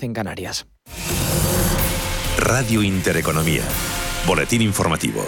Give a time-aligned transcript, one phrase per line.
[0.00, 0.66] en Canarias.
[2.38, 3.62] Radio Intereconomía.
[4.26, 5.22] Boletín informativo.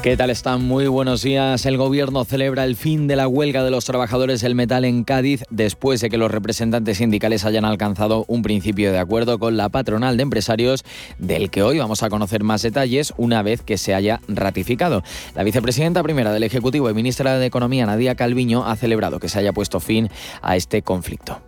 [0.00, 0.62] ¿Qué tal están?
[0.62, 1.66] Muy buenos días.
[1.66, 5.42] El gobierno celebra el fin de la huelga de los trabajadores del metal en Cádiz
[5.50, 10.16] después de que los representantes sindicales hayan alcanzado un principio de acuerdo con la patronal
[10.16, 10.84] de empresarios
[11.18, 15.02] del que hoy vamos a conocer más detalles una vez que se haya ratificado.
[15.34, 19.40] La vicepresidenta primera del Ejecutivo y ministra de Economía, Nadia Calviño, ha celebrado que se
[19.40, 20.08] haya puesto fin
[20.42, 21.40] a este conflicto.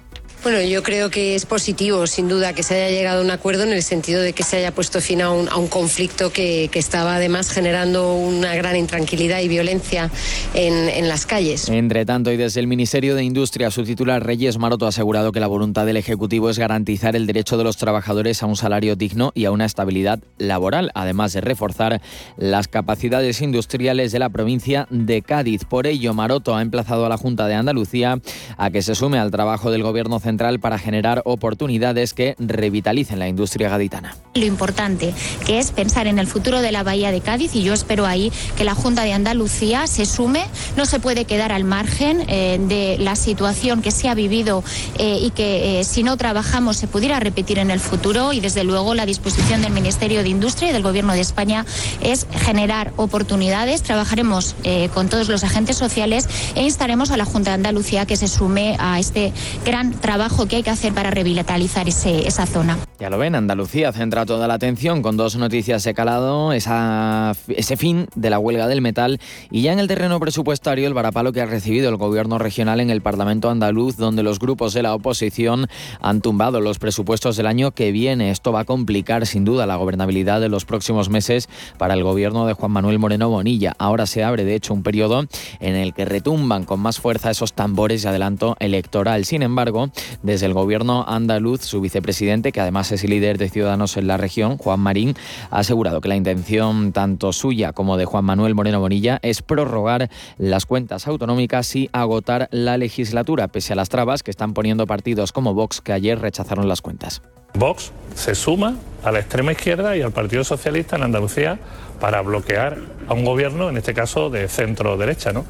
[0.45, 3.65] Bueno, yo creo que es positivo, sin duda, que se haya llegado a un acuerdo
[3.65, 7.51] en el sentido de que se haya puesto fin a un, conflicto que, estaba además
[7.51, 10.11] generando una gran intranquilidad y violencia
[10.55, 11.69] en, las calles.
[11.69, 15.41] Entre tanto, y desde el Ministerio de Industria, su titular Reyes Maroto ha asegurado que
[15.41, 19.33] la voluntad del Ejecutivo es garantizar el derecho de los trabajadores a un salario digno
[19.35, 22.01] y a una estabilidad laboral, además de reforzar
[22.37, 25.65] las capacidades industriales de la provincia de Cádiz.
[25.65, 28.21] Por ello, Maroto ha emplazado a la Junta de Andalucía
[28.57, 33.29] a que se sume al trabajo del Gobierno central para generar oportunidades que revitalicen la
[33.29, 34.15] industria gaditana.
[34.35, 35.15] Lo importante
[35.47, 38.31] que es pensar en el futuro de la Bahía de Cádiz y yo espero ahí
[38.57, 40.45] que la Junta de Andalucía se sume,
[40.77, 44.63] no se puede quedar al margen eh, de la situación que se ha vivido
[44.99, 48.35] eh, y que eh, si no trabajamos se pudiera repetir en el futuro.
[48.35, 51.65] Y desde luego la disposición del Ministerio de Industria y del Gobierno de España
[52.03, 54.57] es generar oportunidades, trabajaremos
[54.93, 58.77] con todos los agentes sociales e instaremos a la Junta de Andalucía que se sume
[58.79, 59.33] a este
[59.65, 62.77] gran trabajo trabajo que hay que hacer para revitalizar ese, esa zona.
[62.99, 67.77] Ya lo ven, Andalucía centra toda la atención con dos noticias de calado, esa, ese
[67.77, 69.21] fin de la huelga del metal
[69.53, 72.91] y ya en el terreno presupuestario el varapalo que ha recibido el gobierno regional en
[72.91, 75.69] el Parlamento andaluz, donde los grupos de la oposición
[76.01, 78.33] han tumbado los presupuestos del año que viene.
[78.33, 82.45] Esto va a complicar sin duda la gobernabilidad de los próximos meses para el gobierno
[82.45, 83.77] de Juan Manuel Moreno Bonilla.
[83.79, 85.27] Ahora se abre, de hecho, un periodo
[85.61, 89.25] en el que retumban con más fuerza esos tambores de adelanto electoral.
[89.25, 89.91] Sin embargo,
[90.23, 94.59] desde el gobierno andaluz, su vicepresidente, que además es líder de Ciudadanos en la región,
[94.59, 95.15] Juan Marín,
[95.51, 100.11] ha asegurado que la intención tanto suya como de Juan Manuel Moreno Bonilla es prorrogar
[100.37, 105.33] las cuentas autonómicas y agotar la legislatura, pese a las trabas que están poniendo partidos
[105.33, 107.23] como Vox, que ayer rechazaron las cuentas.
[107.55, 111.59] Vox se suma a la extrema izquierda y al Partido Socialista en Andalucía
[112.01, 112.77] para bloquear
[113.09, 115.33] a un gobierno, en este caso de centro derecha.
[115.33, 115.45] ¿no?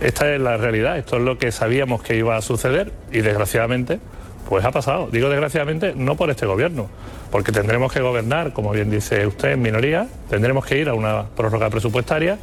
[0.00, 4.00] Esta es la realidad, esto es lo que sabíamos que iba a suceder y desgraciadamente
[4.48, 5.08] pues ha pasado.
[5.12, 6.88] Digo desgraciadamente no por este gobierno,
[7.30, 11.26] porque tendremos que gobernar, como bien dice usted, en minoría, tendremos que ir a una
[11.36, 12.38] prórroga presupuestaria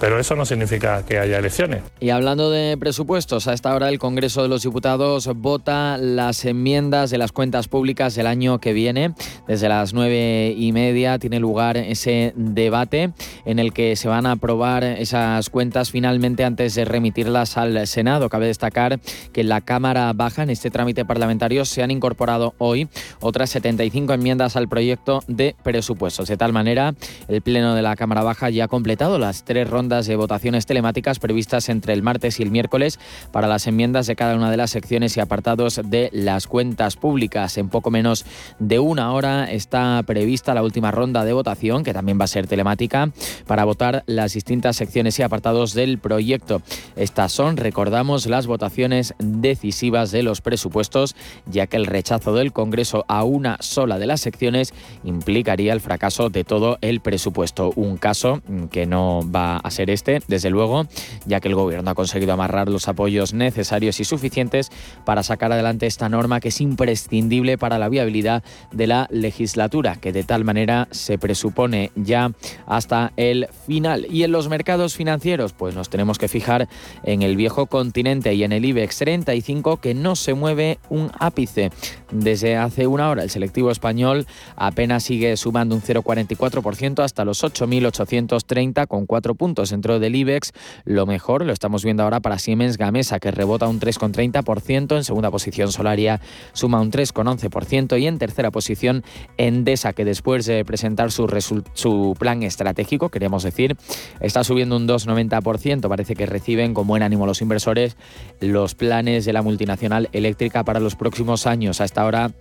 [0.00, 1.82] pero eso no significa que haya elecciones.
[2.00, 7.10] Y hablando de presupuestos, a esta hora el Congreso de los Diputados vota las enmiendas
[7.10, 9.14] de las cuentas públicas del año que viene.
[9.46, 13.12] Desde las nueve y media tiene lugar ese debate
[13.44, 18.28] en el que se van a aprobar esas cuentas finalmente antes de remitirlas al Senado.
[18.28, 19.00] Cabe destacar
[19.32, 22.88] que en la Cámara Baja, en este trámite parlamentario, se han incorporado hoy
[23.20, 26.28] otras 75 enmiendas al proyecto de presupuestos.
[26.28, 26.94] De tal manera,
[27.26, 31.18] el Pleno de la Cámara Baja ya ha completado las tres rondas de votaciones telemáticas
[31.18, 33.00] previstas entre el martes y el miércoles
[33.32, 37.56] para las enmiendas de cada una de las secciones y apartados de las cuentas públicas.
[37.56, 38.26] En poco menos
[38.58, 42.46] de una hora está prevista la última ronda de votación, que también va a ser
[42.46, 43.10] telemática,
[43.46, 46.60] para votar las distintas secciones y apartados del proyecto.
[46.96, 51.16] Estas son, recordamos, las votaciones decisivas de los presupuestos,
[51.46, 54.74] ya que el rechazo del Congreso a una sola de las secciones
[55.04, 57.72] implicaría el fracaso de todo el presupuesto.
[57.76, 60.86] Un caso que no va a ser ser este, desde luego,
[61.24, 64.70] ya que el Gobierno ha conseguido amarrar los apoyos necesarios y suficientes
[65.04, 70.12] para sacar adelante esta norma que es imprescindible para la viabilidad de la legislatura, que
[70.12, 72.32] de tal manera se presupone ya
[72.66, 74.08] hasta el final.
[74.10, 76.68] Y en los mercados financieros, pues nos tenemos que fijar
[77.04, 81.70] en el viejo continente y en el IBEX 35, que no se mueve un ápice.
[82.10, 88.88] Desde hace una hora, el selectivo español apenas sigue sumando un 0,44% hasta los 8.830
[88.88, 90.52] con 4 puntos dentro del IBEX.
[90.84, 94.96] Lo mejor lo estamos viendo ahora para Siemens Gamesa, que rebota un 3,30%.
[94.96, 96.20] En segunda posición, Solaria
[96.52, 98.00] suma un 3,11%.
[98.00, 99.04] Y en tercera posición,
[99.36, 103.76] Endesa, que después de presentar su, plan estratégico, queríamos decir,
[104.20, 105.88] está subiendo un 2,90%.
[105.88, 107.96] Parece que reciben con buen ánimo los inversores
[108.40, 111.80] los planes de la multinacional eléctrica para los próximos años.
[111.80, 112.32] A esta hora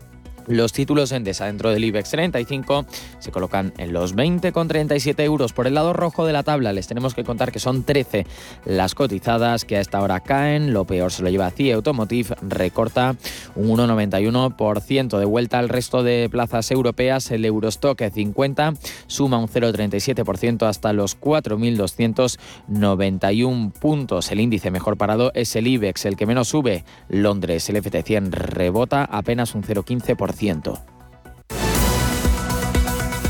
[0.48, 2.86] Los títulos Endesa dentro del IBEX 35
[3.20, 5.52] se colocan en los 20,37 euros.
[5.52, 8.26] Por el lado rojo de la tabla les tenemos que contar que son 13
[8.64, 10.72] las cotizadas que a esta hora caen.
[10.72, 13.18] Lo peor se lo lleva CIE Automotive, recorta
[13.56, 17.30] un 1,91% de vuelta al resto de plazas europeas.
[17.32, 18.76] El Eurostock 50
[19.08, 24.32] suma un 0,37% hasta los 4.291 puntos.
[24.32, 26.86] El índice mejor parado es el IBEX, el que menos sube.
[27.10, 30.37] Londres, el FT100 rebota apenas un 0,15%.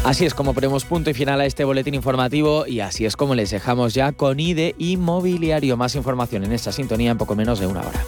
[0.04, 3.36] Así es como ponemos punto y final a este boletín informativo y así es como
[3.36, 5.76] les dejamos ya con IDE Inmobiliario.
[5.76, 8.06] Más información en esta sintonía en poco menos de una hora.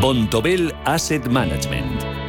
[0.00, 1.85] Bontobel Asset Management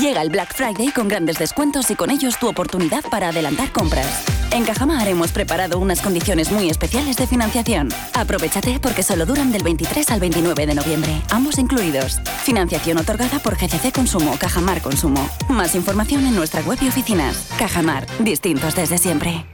[0.00, 4.24] Llega el Black Friday con grandes descuentos y con ellos tu oportunidad para adelantar compras.
[4.50, 7.90] En Cajamar hemos preparado unas condiciones muy especiales de financiación.
[8.14, 12.18] Aprovechate porque solo duran del 23 al 29 de noviembre, ambos incluidos.
[12.44, 15.28] Financiación otorgada por GCC Consumo, Cajamar Consumo.
[15.50, 17.48] Más información en nuestra web y oficinas.
[17.58, 19.44] Cajamar, distintos desde siempre.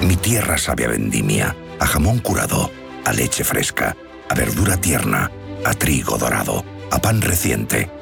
[0.00, 2.72] Mi tierra sabe a vendimia, a jamón curado,
[3.04, 3.96] a leche fresca,
[4.28, 5.30] a verdura tierna,
[5.64, 8.01] a trigo dorado, a pan reciente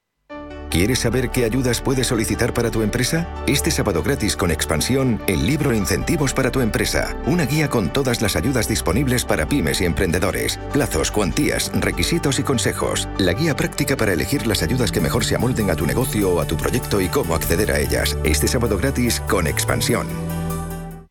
[0.71, 3.27] ¿Quieres saber qué ayudas puedes solicitar para tu empresa?
[3.45, 7.17] Este sábado gratis con Expansión, el libro Incentivos para tu empresa.
[7.25, 10.61] Una guía con todas las ayudas disponibles para pymes y emprendedores.
[10.71, 13.09] Plazos, cuantías, requisitos y consejos.
[13.17, 16.39] La guía práctica para elegir las ayudas que mejor se amolden a tu negocio o
[16.39, 18.17] a tu proyecto y cómo acceder a ellas.
[18.23, 20.07] Este sábado gratis con Expansión.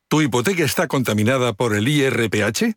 [0.09, 2.77] ¿Tu hipoteca está contaminada por el IRPH?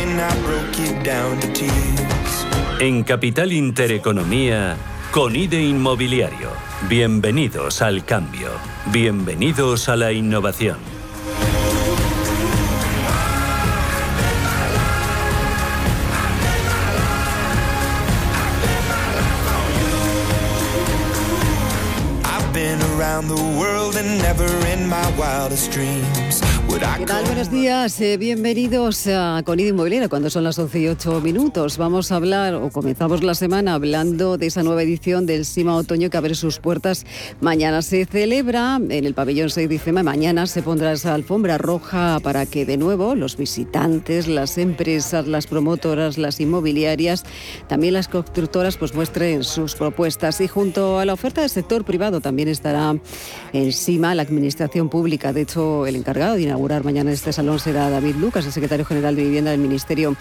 [2.79, 4.77] En Capital Intereconomía,
[5.11, 6.49] con IDE Inmobiliario.
[6.87, 8.49] Bienvenidos al cambio.
[8.91, 10.77] Bienvenidos a la innovación.
[26.71, 27.25] ¿Qué tal?
[27.25, 31.77] Buenos días, eh, bienvenidos a Conida Inmobiliaria cuando son las 11 y 8 minutos.
[31.77, 36.09] Vamos a hablar, o comenzamos la semana hablando de esa nueva edición del SIMA Otoño
[36.09, 37.05] que abre sus puertas.
[37.41, 40.03] Mañana se celebra en el pabellón 6 de diciembre.
[40.03, 45.47] Mañana se pondrá esa alfombra roja para que de nuevo los visitantes, las empresas, las
[45.47, 47.25] promotoras, las inmobiliarias,
[47.67, 50.39] también las constructoras, pues muestren sus propuestas.
[50.39, 52.95] Y junto a la oferta del sector privado también estará
[53.51, 55.33] el SIMA, la administración pública.
[55.33, 58.51] De hecho, el encargado de inaugurar inaugurar mañana en este salón será David Lucas, el
[58.51, 60.15] secretario general de Vivienda del Ministerio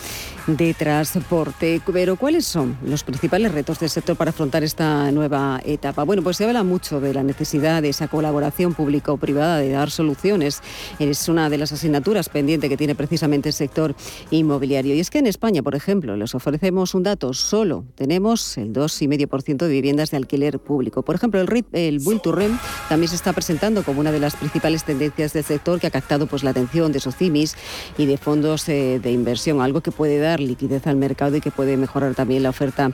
[0.47, 1.82] de Transporte.
[1.92, 6.02] Pero ¿cuáles son los principales retos del sector para afrontar esta nueva etapa?
[6.04, 10.62] Bueno, pues se habla mucho de la necesidad de esa colaboración público-privada, de dar soluciones.
[10.99, 13.94] Es una de las asignaturas pendientes que tiene precisamente el sector
[14.30, 14.94] inmobiliario.
[14.94, 19.59] Y es que en España, por ejemplo, les ofrecemos un dato, solo tenemos el 2,5%
[19.59, 21.02] de viviendas de alquiler público.
[21.02, 25.35] Por ejemplo, el, el Rent también se está presentando como una de las principales tendencias
[25.35, 27.56] del sector que ha captado pues, la atención de Socimis
[27.99, 31.50] y de fondos eh, de inversión, algo que puede dar liquidez al mercado y que
[31.50, 32.92] puede mejorar también la oferta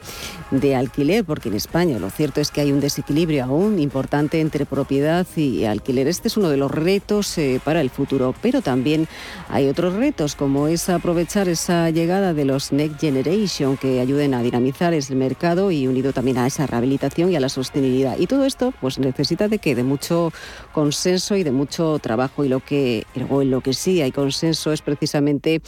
[0.51, 4.67] de alquiler, porque en España lo cierto es que hay un desequilibrio aún importante entre
[4.67, 6.09] propiedad y alquiler.
[6.09, 9.07] Este es uno de los retos eh, para el futuro, pero también
[9.49, 14.43] hay otros retos, como es aprovechar esa llegada de los Next Generation que ayuden a
[14.43, 18.19] dinamizar el mercado y unido también a esa rehabilitación y a la sostenibilidad.
[18.19, 20.33] Y todo esto pues necesita de que de mucho
[20.73, 24.73] consenso y de mucho trabajo y lo que o en lo que sí hay consenso
[24.73, 25.61] es precisamente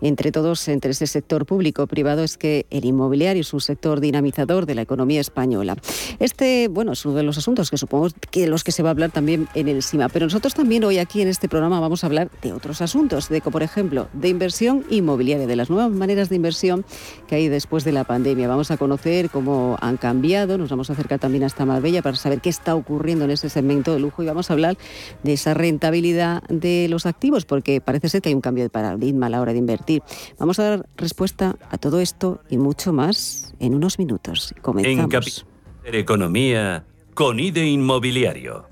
[0.00, 4.66] entre todos, entre ese sector público privado, es que el inmobiliario es un sector dinamizador
[4.66, 5.76] de la economía española.
[6.18, 8.92] Este, bueno, es uno de los asuntos que supongo que los que se va a
[8.92, 12.06] hablar también en el SIMA, pero nosotros también hoy aquí en este programa vamos a
[12.06, 16.36] hablar de otros asuntos, de por ejemplo, de inversión inmobiliaria, de las nuevas maneras de
[16.36, 16.84] inversión
[17.26, 18.48] que hay después de la pandemia.
[18.48, 22.40] Vamos a conocer cómo han cambiado, nos vamos a acercar también hasta Marbella para saber
[22.40, 24.76] qué está ocurriendo en ese segmento de lujo y vamos a hablar
[25.22, 29.26] de esa rentabilidad de los activos, porque parece ser que hay un cambio de paradigma
[29.26, 30.02] a la hora de invertir.
[30.38, 34.54] Vamos a dar respuesta a todo esto y mucho más en unos minutos.
[34.60, 35.46] Comenzamos.
[35.84, 38.66] En Economía con IDE Inmobiliario.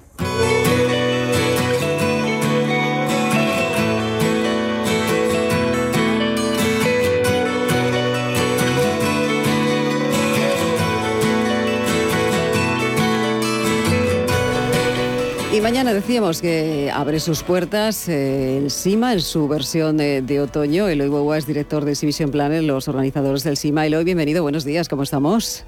[15.58, 20.86] Y mañana decíamos que abre sus puertas eh, el SIMA en su versión de, otoño.
[20.86, 23.84] Eloy Boua es director de Exhibition Planner, los organizadores del SIMA.
[23.84, 25.66] Eloy, bienvenido, buenos días, ¿cómo estamos?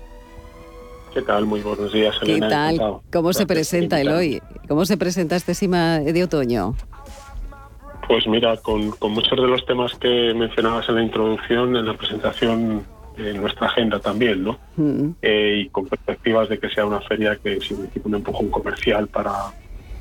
[1.13, 1.45] ¿Qué tal?
[1.45, 2.47] Muy buenos días, Elena.
[2.47, 3.01] ¿Qué tal?
[3.13, 4.41] ¿Cómo se presenta, Eloy?
[4.69, 6.77] ¿Cómo se presenta este SIMA de otoño?
[8.07, 12.85] Pues mira, con, muchos de los temas que mencionabas en la introducción, en la presentación
[13.17, 14.57] en nuestra agenda también, ¿no?
[14.77, 15.15] Mm.
[15.21, 19.53] Eh, y con perspectivas de que sea una feria que signifique un empujón comercial para,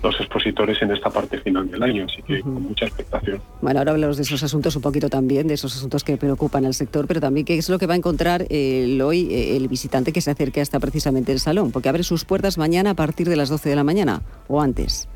[0.02, 3.42] los expositores en esta parte final del año, así que con mucha expectación.
[3.62, 6.74] Bueno, ahora hablamos de esos asuntos un poquito también, de esos asuntos que preocupan al
[6.74, 10.14] sector, pero también qué es lo que va a encontrar el, hoy eh, el visitante
[10.14, 13.36] que se acerque hasta precisamente el salón, porque abre sus puertas mañana a partir de
[13.36, 15.10] las 12 de la mañana o antes.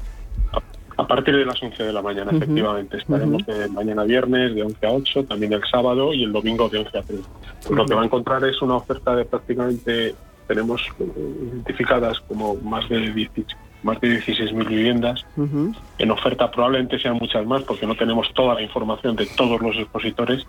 [0.98, 2.98] A, partir de las 11 de la mañana, efectivamente.
[2.98, 6.80] Estaremos de mañana viernes de 11 a 8, también el sábado y el domingo de
[6.80, 7.20] 11 a 3.
[7.72, 10.14] Lo que va a encontrar es una oferta de prácticamente,
[10.48, 15.26] tenemos identificadas como más de 18 más de 16.000 viviendas.
[15.98, 19.76] En oferta probablemente sean muchas más porque no tenemos toda la información de todos los
[19.76, 20.46] expositores,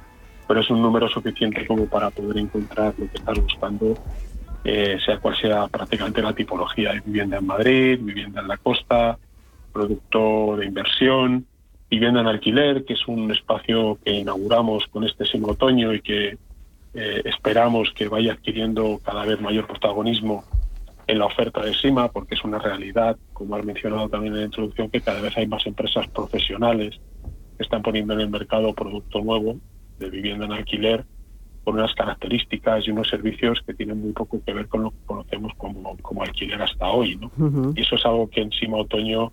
[0.47, 3.95] pero es un número suficiente como para poder encontrar lo que estás buscando,
[4.64, 9.19] eh, sea cual sea prácticamente la tipología de vivienda en Madrid, vivienda en la costa,
[9.73, 11.47] producto de inversión,
[11.91, 16.38] vivienda en alquiler, que es un espacio que inauguramos con este semo otoño y que
[16.95, 20.45] eh, esperamos que vaya adquiriendo cada vez mayor protagonismo
[21.06, 24.46] en la oferta de SIMA, porque es una realidad, como has mencionado también en la
[24.46, 26.99] introducción, que cada vez hay más empresas profesionales
[27.56, 29.58] que están poniendo en el mercado producto nuevo
[29.99, 31.04] de vivienda en alquiler
[31.62, 34.99] con unas características y unos servicios que tienen muy poco que ver con lo que
[35.06, 37.16] conocemos como, como alquiler hasta hoy.
[37.16, 37.30] ¿no?
[37.75, 39.32] Y eso es algo que en SIMA Otoño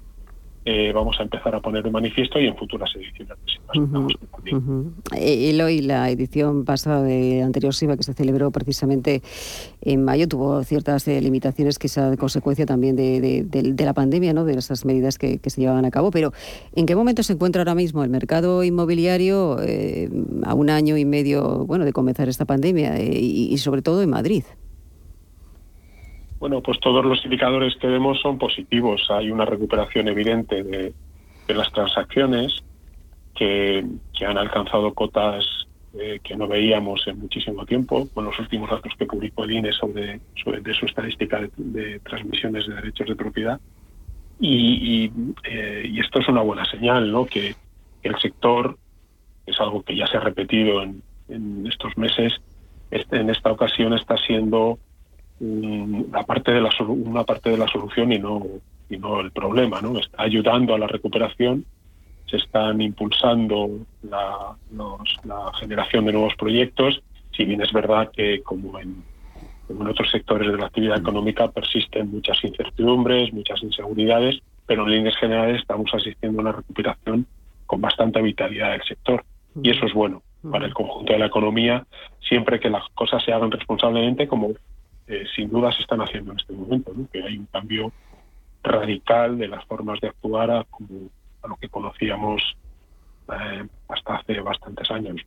[0.64, 3.36] eh, vamos a empezar a poner de manifiesto y en futuras ediciones.
[5.20, 9.24] Y hoy la edición pasada de anterior SIVA que se celebró precisamente
[9.82, 14.46] en mayo tuvo ciertas eh, limitaciones que son consecuencia también de, la pandemia, ¿no?
[14.46, 16.12] de esas medidas que, se llevaban a cabo.
[16.12, 16.32] Pero
[16.76, 20.10] ¿en qué momento se encuentra ahora mismo el mercado inmobiliario eh,
[20.44, 24.44] a un año y medio bueno, de comenzar esta pandemia y sobre todo en Madrid?
[26.42, 29.06] Bueno, pues todos los indicadores que vemos son positivos.
[29.12, 30.92] Hay una recuperación evidente de,
[31.50, 32.64] las transacciones
[33.36, 33.86] que,
[34.26, 35.46] han alcanzado cotas
[35.94, 39.72] eh, que no veíamos en muchísimo tiempo, con los últimos datos que publicó el INE
[39.72, 43.60] sobre, su estadística de, transmisiones de derechos de propiedad.
[44.42, 45.12] Eh,
[45.86, 47.28] y, esto es una buena señal, ¿no?
[47.28, 47.54] Que,
[48.02, 48.80] el sector,
[49.46, 52.34] es algo que ya se ha repetido en, en estos meses,
[52.90, 54.80] este, en esta ocasión está siendo
[55.42, 58.46] una parte de la una parte de la solución y no
[58.90, 61.66] y no el problema no está ayudando a la recuperación
[62.30, 63.70] se están impulsando
[64.04, 64.56] la,
[65.26, 67.02] la generación de nuevos proyectos
[67.36, 69.04] si bien es verdad que como en,
[69.70, 75.18] en otros sectores de la actividad económica persisten muchas incertidumbres muchas inseguridades pero en líneas
[75.18, 77.26] generales estamos asistiendo a una recuperación
[77.66, 79.24] con bastante vitalidad del sector.
[79.62, 81.86] Y eso es bueno para el conjunto de la economía,
[82.20, 84.52] siempre que las cosas se hagan responsablemente, como
[85.08, 87.92] eh, sin duda se están haciendo en este momento, que hay un cambio
[88.64, 91.10] radical de las formas de actuar a, como,
[91.42, 92.56] a lo que conocíamos
[93.34, 95.22] eh, hasta hace bastantes años.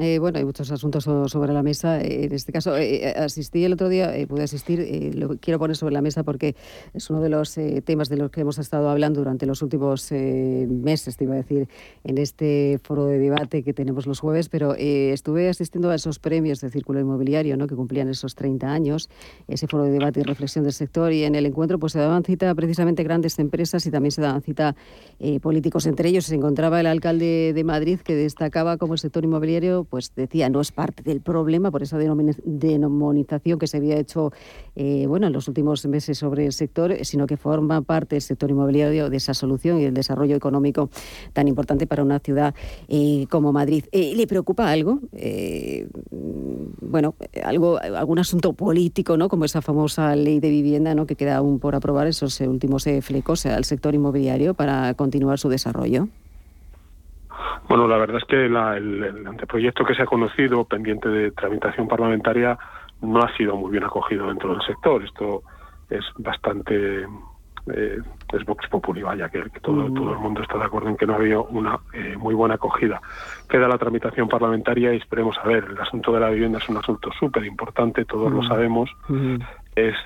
[0.00, 2.00] Eh, bueno, hay muchos asuntos sobre la mesa.
[2.00, 5.94] Eh, en este caso, eh, asistí el otro día, pude asistir, lo quiero poner sobre
[5.94, 6.56] la mesa porque
[6.92, 11.16] es uno de los temas de los que hemos estado hablando durante los últimos meses,
[11.16, 11.68] te iba a decir,
[12.04, 16.60] en este foro de debate que tenemos los jueves, pero estuve asistiendo a esos premios
[16.60, 17.66] de Círculo Inmobiliario ¿no?
[17.66, 19.08] que cumplían esos 30 años,
[19.48, 22.24] ese foro de debate y reflexión del sector, y en el encuentro pues se daban
[22.24, 24.76] cita precisamente grandes empresas y también se daban cita
[25.40, 25.86] políticos.
[25.86, 29.45] Entre ellos se encontraba el alcalde de Madrid que destacaba como el sector inmobiliario
[29.88, 34.32] pues decía, no es parte del problema por esa denominización que se había hecho
[34.74, 38.50] eh, bueno, en los últimos meses sobre el sector, sino que forma parte del sector
[38.50, 40.90] inmobiliario de esa solución y el desarrollo económico
[41.32, 42.54] tan importante para una ciudad
[42.88, 43.84] eh, como Madrid.
[43.92, 45.00] Eh, ¿Le preocupa algo?
[46.80, 49.28] bueno, algo, algún asunto político, ¿no?
[49.28, 51.06] Como esa famosa ley de vivienda, ¿no?
[51.06, 56.08] Que queda aún por aprobar esos últimos flecos al sector inmobiliario para continuar su desarrollo.
[57.68, 58.56] Bueno, la verdad es que el,
[59.26, 62.58] anteproyecto que se ha conocido, pendiente de tramitación parlamentaria,
[63.02, 65.04] no ha sido muy bien acogido dentro del sector.
[65.04, 65.42] Esto
[65.90, 67.06] es bastante
[67.72, 67.98] eh,
[68.32, 71.14] es Vox Populi, vaya, que, todo, todo el mundo está de acuerdo en que no
[71.14, 73.00] ha habido una eh, muy buena acogida.
[73.48, 75.64] Queda la tramitación parlamentaria y esperemos a ver.
[75.70, 78.90] El asunto de la vivienda es un asunto súper importante, todos lo sabemos.
[79.74, 79.96] Es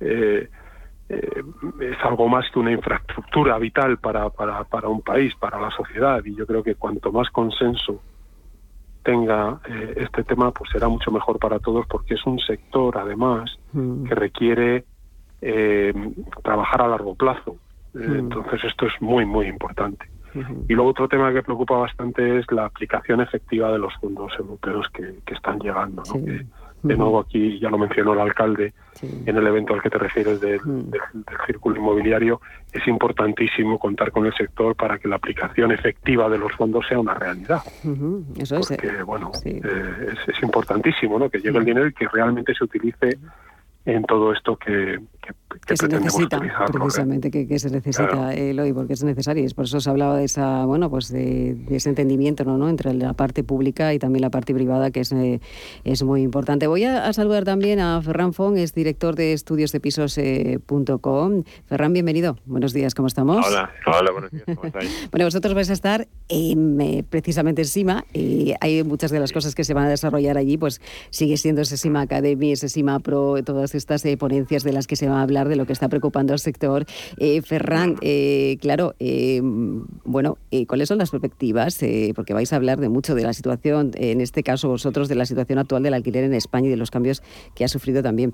[0.00, 0.48] eh,
[1.12, 1.42] eh,
[1.80, 6.24] es algo más que una infraestructura vital para, para, para, un país, para la sociedad,
[6.24, 8.00] y yo creo que cuanto más consenso
[9.02, 13.58] tenga eh, este tema, pues será mucho mejor para todos, porque es un sector, además,
[13.72, 14.04] mm.
[14.04, 14.84] que requiere
[15.42, 15.92] eh,
[16.42, 17.56] trabajar a largo plazo.
[17.92, 18.14] Mm.
[18.14, 20.06] Entonces, esto es muy, muy importante.
[20.66, 24.88] Y luego otro tema que preocupa bastante es la aplicación efectiva de los fondos europeos
[24.94, 26.02] que, que están llegando.
[26.08, 26.14] ¿no?
[26.82, 28.72] De nuevo aquí ya lo mencionó el alcalde
[29.02, 30.60] en el evento al que te refieres del,
[31.46, 32.40] círculo inmobiliario.
[32.72, 36.98] Es importantísimo contar con el sector para que la aplicación efectiva de los fondos sea
[36.98, 37.62] una realidad.
[38.36, 38.68] Eso es.
[38.68, 39.60] Porque, bueno, eh,
[40.12, 41.30] es, es, importantísimo ¿no?
[41.30, 43.18] que llegue el dinero y que realmente se utilice
[43.84, 44.98] en todo esto que,
[45.66, 46.40] que, se necesita
[46.72, 49.44] precisamente que, se necesita el hoy porque es necesario.
[49.44, 52.68] Y por eso se hablaba de esa bueno pues de, ese entendimiento ¿no?
[52.68, 55.40] entre la parte pública y también la parte privada que es, eh,
[55.84, 56.66] es muy importante.
[56.66, 61.92] Voy a, saludar también a Ferran Fong es director de estudios de pisos.com eh, Ferran
[61.92, 62.36] bienvenido.
[62.46, 65.08] Buenos días cómo estamos hola hola buenos días ¿cómo estáis?
[65.12, 69.64] bueno vosotros vais a estar eh, precisamente encima y hay muchas de las cosas que
[69.64, 73.74] se van a desarrollar allí pues sigue siendo ese SIMA Academy ese SIMA Pro todas
[73.74, 76.38] estas ponencias de las que se va a hablar de lo que está preocupando al
[76.38, 76.84] sector.
[77.18, 81.80] Eh, Ferran, eh, claro, eh, bueno, ¿cuáles son las perspectivas?
[82.14, 85.26] porque vais a hablar de mucho de la situación, en este caso vosotros, de la
[85.26, 87.22] situación actual del alquiler en España y de los cambios
[87.54, 88.32] que ha sufrido también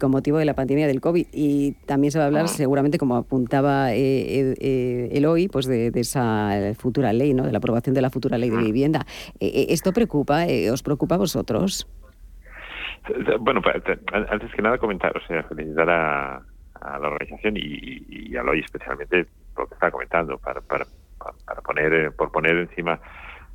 [0.00, 1.26] con motivo de la pandemia del COVID.
[1.32, 7.12] Y también se va a hablar, seguramente, como apuntaba el hoy, pues de, esa futura
[7.12, 7.44] ley, ¿no?
[7.44, 9.06] de la aprobación de la futura ley de vivienda.
[9.38, 10.46] ¿Esto preocupa?
[10.72, 11.86] ¿Os preocupa a vosotros?
[13.40, 13.62] Bueno,
[14.12, 16.42] antes que nada comentar, o sea, felicitar a,
[16.82, 20.86] la organización y, y, a Loy especialmente lo que está comentando, para, para,
[21.44, 22.98] para poner, eh, por poner encima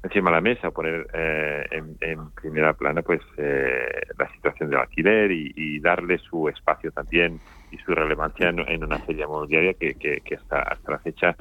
[0.05, 5.31] encima de la mesa, poner eh, en, primera plana pues eh, la situación del alquiler
[5.31, 7.39] y, darle su espacio también
[7.75, 11.35] y su relevancia en, una feria inmobiliaria que, que, hasta, hasta la fecha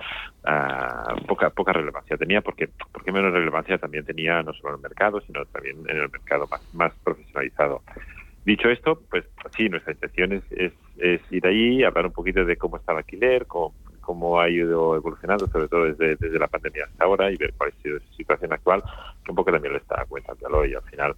[0.44, 4.83] ah, poca poca relevancia tenía, porque, porque menos relevancia también tenía no solo en el
[4.83, 7.83] mercado, sino también en el mercado más, más profesionalizado.
[8.44, 9.25] Dicho esto, pues
[9.57, 12.99] sí, nuestra intención es, es, es ir ahí, hablar un poquito de cómo está el
[12.99, 17.37] alquiler, cómo, cómo ha ido evolucionando, sobre todo desde, desde la pandemia hasta ahora, y
[17.37, 18.83] ver cuál ha sido su situación actual,
[19.25, 21.14] que un poco también lo está cuentándolo, y al final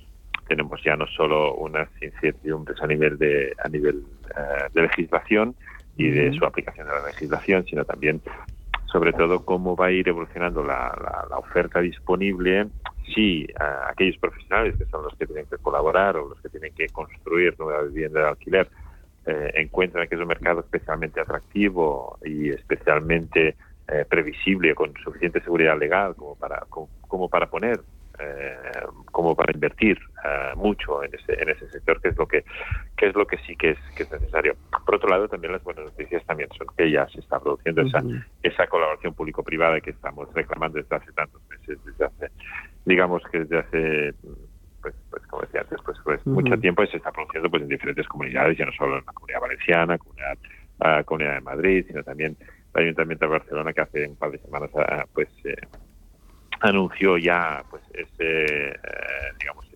[0.47, 4.05] tenemos ya no solo unas incertidumbres a nivel de, a nivel
[4.37, 5.55] eh, de legislación
[5.97, 8.21] y de su aplicación de la legislación, sino también
[8.87, 12.69] sobre todo cómo va a ir evolucionando la, la, oferta disponible
[13.15, 13.47] si
[13.89, 17.55] aquellos profesionales que son los que tienen que colaborar o los que tienen que construir
[17.59, 18.69] nueva vivienda de alquiler
[19.27, 23.57] eh, encuentran que es un mercado especialmente atractivo y especialmente
[23.89, 26.65] eh, previsible con suficiente seguridad legal como para
[27.09, 27.81] como, para poner
[28.19, 28.57] eh,
[29.13, 29.99] como para invertir
[30.57, 32.45] mucho en ese en ese sector que es lo que,
[32.97, 34.57] que es lo que sí que es que es necesario.
[34.85, 38.03] Por otro lado también las buenas noticias también son que ya se está produciendo esa
[38.43, 42.31] esa colaboración público privada que estamos reclamando desde hace tantos meses desde hace
[42.85, 44.15] digamos que desde hace
[44.87, 48.07] pues, pues como decía antes, pues, pues mucho tiempo se está produciendo pues en diferentes
[48.07, 50.39] comunidades, ya no solo en la comunidad valenciana, comunidad,
[50.79, 52.37] uh, comunidad de Madrid, sino también
[52.73, 55.29] el Ayuntamiento de Barcelona que hace un par de semanas ah, pues
[56.67, 58.79] anunció ya pues ese
[59.39, 59.67] digamos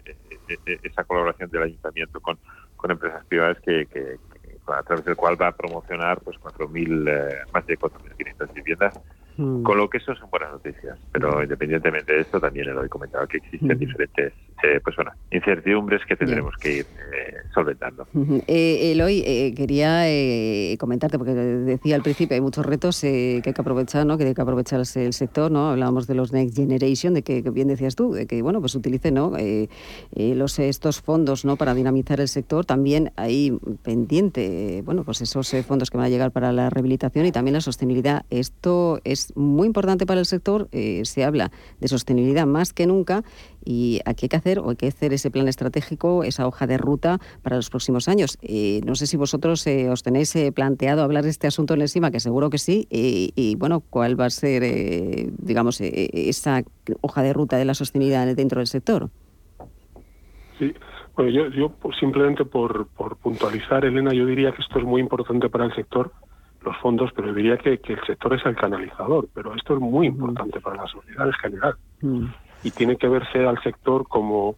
[0.82, 2.38] esa colaboración del ayuntamiento con,
[2.76, 3.86] con empresas privadas que,
[4.66, 9.00] a través del cual va a promocionar pues 4.000 más de 4.500 viviendas
[9.40, 9.62] Mm.
[9.62, 13.38] Con lo que eso son buenas noticias, pero independientemente de esto, también he comentado que
[13.38, 13.78] existen mm.
[13.78, 14.96] diferentes eh, pues,
[15.30, 18.06] incertidumbres que tendremos que ir eh, solventando.
[18.46, 20.04] Eh, Eloy, eh, quería
[20.78, 24.18] comentarte, porque decía al principio, hay muchos retos que hay que aprovechar, ¿no?
[24.18, 25.70] que hay que aprovechar el sector, ¿no?
[25.70, 29.10] hablábamos de los Next Generation, de que, bien decías tú, de que bueno, pues utilice
[29.10, 29.32] ¿no?
[30.12, 31.56] los, estos fondos ¿no?
[31.56, 36.30] para dinamizar el sector, también hay pendiente, bueno, pues esos fondos que van a llegar
[36.30, 38.26] para la rehabilitación y también la sostenibilidad.
[38.28, 40.68] Esto es muy importante para el sector.
[40.72, 43.22] Eh, se habla de sostenibilidad más que nunca
[43.64, 46.78] y aquí hay que hacer o hay que hacer ese plan estratégico, esa hoja de
[46.78, 48.38] ruta para los próximos años.
[48.42, 52.10] Eh, no sé si vosotros eh, os tenéis planteado hablar de este asunto en encima,
[52.10, 54.62] que seguro que sí, y bueno, cuál va a ser,
[55.38, 56.62] digamos, esa
[57.00, 59.10] hoja de ruta de la sostenibilidad dentro del sector.
[60.58, 60.74] Sí,
[61.16, 65.48] bueno, yo, yo simplemente por, por puntualizar, Elena, yo diría que esto es muy importante
[65.48, 66.12] para el sector
[66.62, 70.06] los fondos, pero diría que, que, el sector es el canalizador, pero esto es muy
[70.06, 71.74] importante para la sociedad en general.
[72.02, 72.24] Mm.
[72.62, 74.56] Y tiene que verse al sector como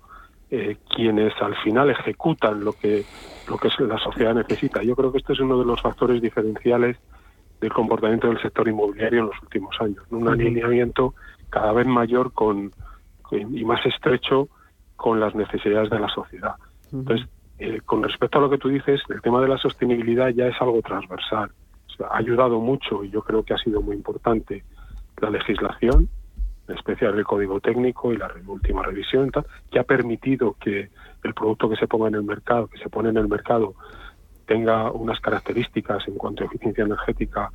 [0.51, 3.05] eh, quienes al final ejecutan lo que,
[3.49, 4.83] lo que la sociedad necesita.
[4.83, 6.97] Yo creo que este es uno de los factores diferenciales
[7.61, 10.05] del comportamiento del sector inmobiliario en los últimos años.
[10.11, 11.15] Un alineamiento
[11.49, 12.73] cada vez mayor con,
[13.31, 14.49] y más estrecho
[14.97, 16.55] con las necesidades de la sociedad.
[16.93, 20.49] Entonces, eh, con respecto a lo que tú dices, el tema de la sostenibilidad ya
[20.49, 21.53] es algo transversal
[22.01, 24.65] ha ayudado mucho y yo creo que ha sido muy importante
[25.21, 26.09] la legislación,
[26.69, 29.31] en especial el código técnico y la última revisión,
[29.71, 30.91] que ha permitido que
[31.23, 33.75] el producto que se ponga en el mercado, que se pone en el mercado,
[34.47, 37.51] tenga unas características en cuanto a eficiencia energética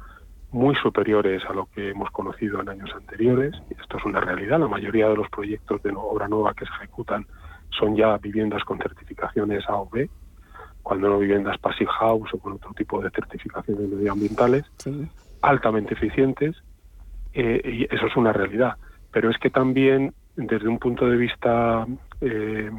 [0.51, 3.53] muy superiores a lo que hemos conocido en años anteriores.
[3.69, 4.59] Esto es una realidad.
[4.59, 7.25] La mayoría de los proyectos de obra nueva que se ejecutan
[7.69, 10.09] son ya viviendas con certificaciones A o B
[10.87, 14.63] cuando no viviendas passive house o con otro tipo de certificaciones medioambientales,
[15.41, 16.55] altamente eficientes,
[17.33, 18.77] eh, y eso es una realidad.
[19.11, 21.85] Pero es que también, desde un punto de vista
[22.21, 22.71] eh,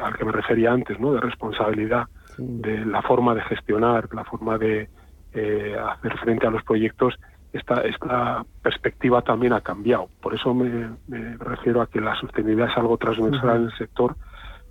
[0.00, 1.12] al que me refería antes, ¿no?
[1.12, 2.06] de responsabilidad,
[2.38, 4.88] de la forma de gestionar, la forma de
[5.34, 7.18] eh, hacer frente a los proyectos,
[7.52, 10.08] esta, esta perspectiva también ha cambiado.
[10.20, 10.88] Por eso me,
[11.38, 14.14] refiero a que la sostenibilidad es algo transversal en el sector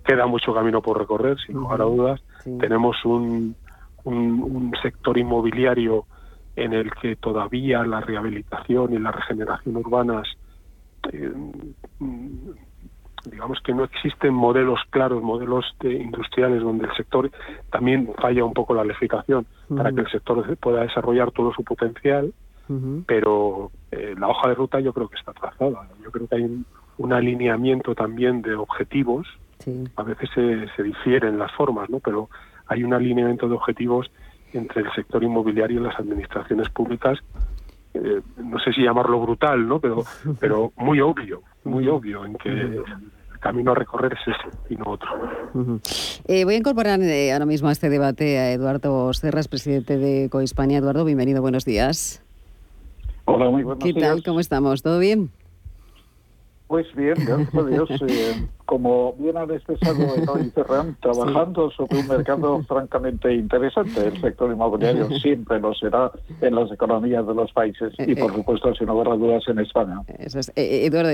[0.04, 2.22] Queda mucho camino por recorrer, sin lugar a dudas.
[2.60, 3.56] Tenemos un,
[4.04, 6.06] un, sector inmobiliario
[6.56, 10.28] en el que todavía la rehabilitación y la regeneración urbanas,
[11.12, 11.32] eh,
[13.26, 17.32] digamos que no existen modelos claros, modelos industriales donde el sector
[17.72, 22.34] también falla un poco la legislación para que el sector pueda desarrollar todo su potencial,
[23.06, 25.90] pero eh, la hoja de ruta yo creo que está trazada.
[26.02, 26.64] Yo creo que hay
[26.98, 29.28] un alineamiento también de objetivos
[29.96, 32.00] a veces se, difieren las formas, ¿no?
[32.00, 32.30] Pero
[32.68, 34.12] hay un alineamiento de objetivos
[34.54, 37.20] entre el sector inmobiliario y las administraciones públicas
[37.94, 39.80] eh, no sé si llamarlo brutal, ¿no?
[39.80, 40.04] Pero,
[40.40, 42.84] pero muy obvio, muy obvio en que el
[43.40, 45.10] camino a recorrer es ese y no otro.
[46.26, 50.30] Eh, voy a incorporar eh, ahora mismo a este debate a Eduardo Serras, presidente de
[50.30, 50.78] Cohispania.
[50.78, 52.24] Eduardo, bienvenido, buenos días.
[53.26, 53.96] Hola, muy buenos días.
[53.96, 54.24] ¿Qué tal?
[54.24, 54.82] ¿Cómo estamos?
[54.84, 55.32] ¿Todo bien?
[56.72, 57.90] Pues bien, gracias a Dios.
[58.08, 60.06] Eh, como bien han expresado
[60.42, 64.08] y Ferran, trabajando sobre un mercado francamente interesante.
[64.08, 68.74] El sector inmobiliario siempre lo será en las economías de los países y, por supuesto,
[68.76, 70.02] sin lugar a dudas, en España.
[70.18, 70.54] Eso es.
[70.56, 71.10] Eh, Eduardo,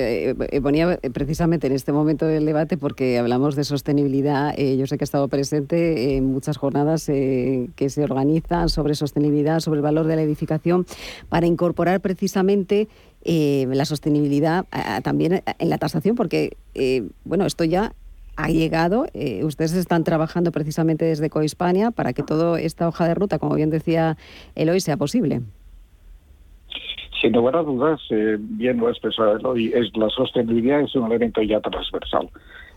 [0.62, 4.56] ponía precisamente en este momento del debate porque hablamos de sostenibilidad.
[4.56, 9.78] yo sé que ha estado presente en muchas jornadas que se organizan sobre sostenibilidad, sobre
[9.78, 10.86] el valor de la edificación,
[11.30, 12.88] para incorporar precisamente
[13.30, 14.66] eh, la sostenibilidad
[15.04, 17.92] también en la tasación, porque, eh, bueno, esto ya
[18.38, 19.06] ha llegado.
[19.14, 23.56] Eh, ustedes están trabajando precisamente desde Cohispania para que toda esta hoja de ruta, como
[23.56, 24.16] bien decía
[24.56, 25.42] Eloy, sea posible.
[27.20, 28.00] Sin lugar a dudas,
[28.38, 32.30] bien lo ha expresado Eloy, es, la sostenibilidad es un elemento ya transversal.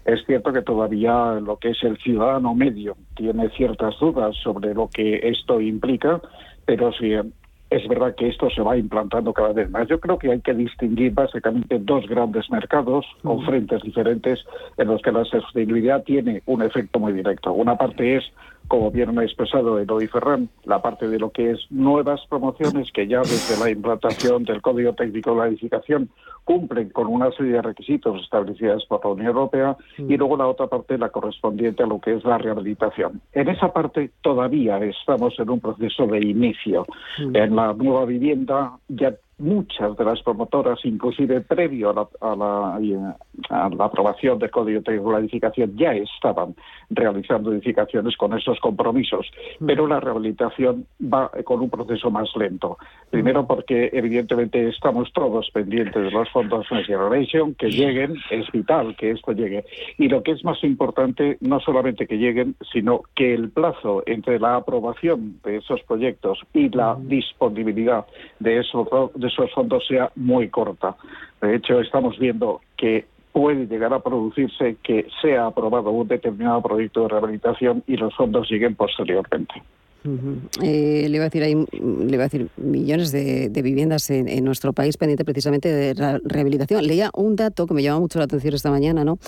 [0.04, 4.88] Es cierto que todavía lo que es el ciudadano medio tiene ciertas dudas sobre lo
[4.88, 6.20] que esto implica,
[6.64, 7.14] pero si
[7.70, 9.88] es verdad que esto se va implantando cada vez más.
[9.88, 14.44] Yo creo que hay que distinguir básicamente dos grandes mercados con frentes diferentes
[14.76, 17.52] en los que la sostenibilidad tiene un efecto muy directo.
[17.52, 18.24] Una parte es
[18.70, 23.08] como bien ha expresado Eloy Ferran, la parte de lo que es nuevas promociones que
[23.08, 26.08] ya desde la implantación del Código Técnico de la Edificación
[26.44, 30.68] cumplen con una serie de requisitos establecidos por la Unión Europea y luego la otra
[30.68, 33.20] parte, la correspondiente a lo que es la rehabilitación.
[33.32, 36.86] En esa parte todavía estamos en un proceso de inicio.
[37.18, 43.16] En la nueva vivienda ya muchas de las promotoras, inclusive previo a la,
[43.84, 46.54] aprobación del Código de Edificación, ya estaban
[46.90, 49.26] realizando edificaciones con esos compromisos,
[49.64, 52.78] pero la rehabilitación va con un proceso más lento.
[53.10, 58.94] Primero porque evidentemente estamos todos pendientes de los fondos Next Generation, que lleguen, es vital
[58.96, 59.64] que esto llegue.
[59.98, 64.38] Y lo que es más importante, no solamente que lleguen, sino que el plazo entre
[64.38, 68.06] la aprobación de esos proyectos y la disponibilidad
[68.38, 70.96] de esos, de esos fondos sea muy corta.
[71.40, 77.02] De hecho, estamos viendo que puede llegar a producirse que sea aprobado un determinado proyecto
[77.02, 79.62] de rehabilitación y los fondos lleguen posteriormente.
[80.62, 84.96] Eh, le, iba a decir, hay, le a decir millones de, viviendas en, nuestro país
[84.96, 86.86] pendiente precisamente de rehabilitación.
[86.86, 89.18] Leía un dato que me llama mucho la atención esta mañana, ¿no?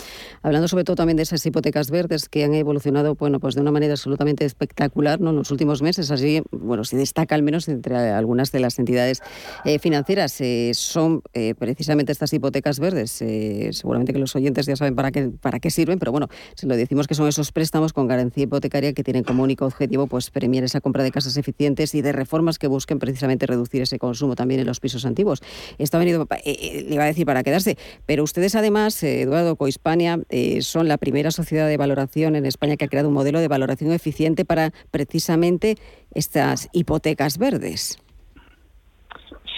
[0.43, 3.71] Hablando sobre todo también de esas hipotecas verdes que han evolucionado, bueno, pues de una
[3.71, 5.31] manera absolutamente espectacular, ¿no?
[5.31, 9.21] En los últimos meses, así, bueno, se destaca al menos entre algunas de las entidades
[9.65, 10.41] eh, financieras.
[10.41, 11.23] Eh, son
[11.59, 13.11] precisamente estas hipotecas verdes.
[13.11, 16.77] seguramente que los oyentes ya saben para qué, para qué sirven, pero bueno, si lo
[16.77, 20.62] decimos que son esos préstamos con garantía hipotecaria que tienen como único objetivo, pues, premiar
[20.65, 24.61] esa compra de casas eficientes y de reformas que busquen precisamente reducir ese consumo también
[24.61, 25.43] en los pisos antiguos.
[25.79, 29.57] Esto venido, eh, eh, le iba a decir, para quedarse, pero ustedes además, eh, Eduardo
[29.57, 30.21] Cohispania,
[30.61, 33.93] son la primera sociedad de valoración en España que ha creado un modelo de valoración
[33.93, 35.77] eficiente para precisamente
[36.15, 37.99] estas hipotecas verdes.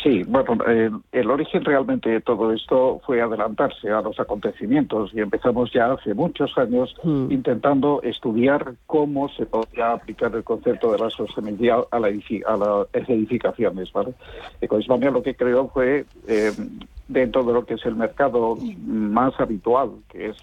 [0.04, 5.20] Sí, bueno, eh, el origen realmente de todo esto fue adelantarse a los acontecimientos y
[5.20, 7.32] empezamos ya hace muchos años hmm.
[7.32, 13.08] intentando estudiar cómo se podía aplicar el concepto de la sostenibilidad a, la a las
[13.08, 13.90] edificaciones.
[13.94, 14.12] ¿vale?
[14.60, 16.52] Ecoismania lo que creó fue eh,
[17.08, 20.36] dentro de lo que es el mercado más habitual, que es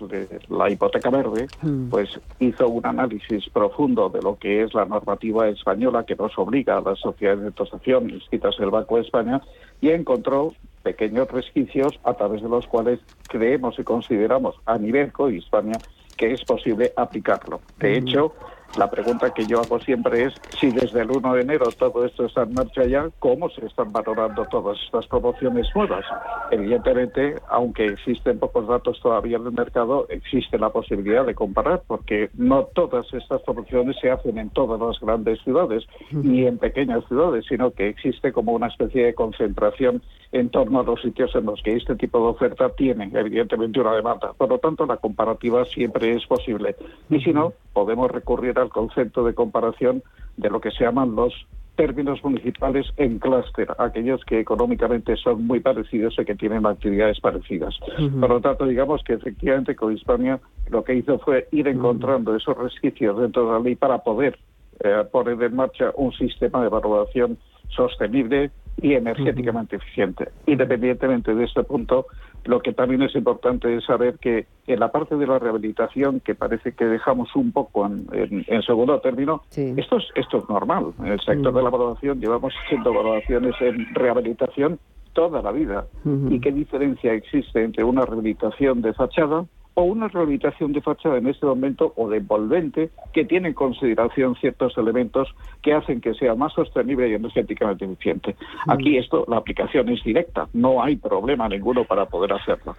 [0.50, 1.89] la hipoteca verde, hmm.
[1.89, 6.78] pues hizo un análisis profundo de lo que es la normativa española que nos obliga
[6.78, 9.41] a las sociedades de tasación inscritas en el Banco de España
[9.82, 15.30] y encontró pequeños resquicios a través de los cuales creemos y consideramos a nivel co
[15.30, 15.78] España
[16.17, 17.62] que es posible aplicarlo.
[17.80, 18.08] De hmm.
[18.08, 18.34] hecho,
[18.78, 22.26] la pregunta que yo hago siempre es si desde el 1 de enero todo esto
[22.26, 26.06] está en marcha ya, ¿cómo se están valorando todas estas promociones nuevas?
[26.52, 32.30] Evidentemente, aunque existen pocos datos todavía en el mercado, existe la posibilidad de comparar porque
[32.36, 37.46] no todas estas promociones se hacen en todas las grandes ciudades ni en pequeñas ciudades,
[37.48, 41.62] sino que existe como una especie de concentración en torno a los sitios en los
[41.62, 44.34] que este tipo de oferta tiene evidentemente una demanda.
[44.34, 46.76] Por lo tanto, la comparativa siempre es posible.
[47.10, 50.04] Y si no, podemos recurrir al concepto de comparación
[50.38, 51.34] de lo que se llaman los
[51.76, 57.74] términos municipales en clúster, aquellos que económicamente son muy parecidos y que tienen actividades parecidas.
[58.19, 62.58] Por lo tanto, digamos que efectivamente con Hispania lo que hizo fue ir encontrando esos
[62.58, 64.38] resquicios dentro de la ley para poder
[64.84, 67.38] eh, poner en marcha un sistema de evaluación
[67.69, 70.30] sostenible y energéticamente eficiente.
[70.45, 72.06] Independientemente de este punto,
[72.45, 76.36] lo que también es importante es saber que en la parte de la rehabilitación, que
[76.36, 80.93] parece que dejamos un poco en, segundo término, esto, es, esto es normal.
[80.99, 84.80] En el sector de la valoración llevamos haciendo valoraciones en rehabilitación
[85.13, 85.86] toda la vida.
[86.30, 89.45] ¿Y qué diferencia existe entre una rehabilitación de fachada
[89.82, 94.36] o una rehabilitación de fachada en este momento o de envolvente que tiene en consideración
[94.36, 95.28] ciertos elementos
[95.63, 98.36] que hacen que sea más sostenible y energéticamente eficiente.
[98.67, 102.76] Aquí esto, la aplicación es directa, no hay problema ninguno para poder hacerlo.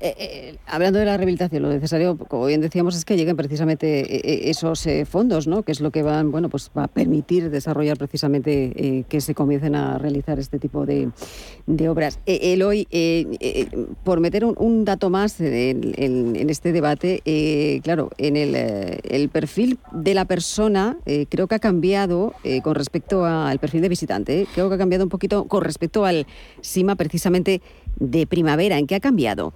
[0.00, 4.00] Eh, eh, hablando de la rehabilitación, lo necesario, como bien decíamos, es que lleguen precisamente
[4.00, 5.62] eh, esos fondos, ¿no?
[5.62, 9.74] Que es lo que van, bueno, pues va a permitir desarrollar precisamente que se comiencen
[9.74, 11.10] a realizar este tipo de,
[11.88, 12.18] obras.
[12.26, 12.86] Eloy,
[14.04, 20.98] por meter un, dato más en, este debate, claro, en el, perfil de la persona
[21.28, 24.46] creo que ha cambiado con respecto al perfil de visitante.
[24.54, 26.26] Creo que ha cambiado un poquito con respecto al
[26.60, 27.60] SIMA precisamente
[27.96, 28.78] de primavera.
[28.78, 29.52] ¿En qué ha cambiado?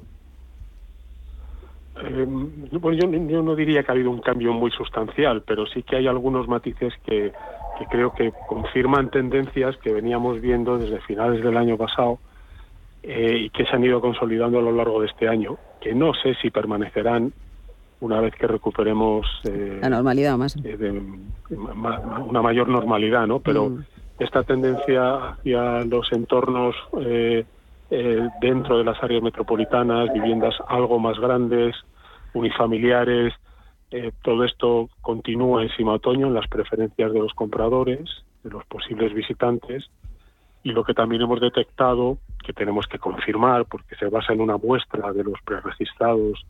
[2.03, 2.27] Eh,
[2.73, 6.49] yo, no diría que ha habido un cambio muy sustancial, pero sí que hay algunos
[6.49, 7.33] matices que,
[7.91, 12.19] creo que confirman tendencias que veníamos viendo desde finales del año pasado
[13.03, 16.13] eh, y que se han ido consolidando a lo largo de este año, que no
[16.15, 17.33] sé si permanecerán
[18.01, 20.57] una vez que recuperemos eh, la normalidad más
[21.49, 23.39] una mayor normalidad, ¿no?
[23.39, 23.85] Pero mm.
[24.19, 27.45] esta tendencia hacia los entornos eh,
[27.91, 31.75] dentro de las áreas metropolitanas, viviendas algo más grandes,
[32.33, 33.33] unifamiliares,
[33.91, 38.11] Eh, todo esto continúa encima otoño en las preferencias de los compradores,
[38.43, 39.89] de los posibles visitantes,
[40.65, 44.57] y lo que también hemos detectado, que tenemos que confirmar, porque se basa en una
[44.57, 46.45] muestra de los preregistrados,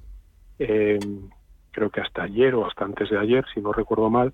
[0.59, 0.99] eh,
[1.71, 4.33] creo que hasta ayer o hasta antes de ayer, si no recuerdo mal,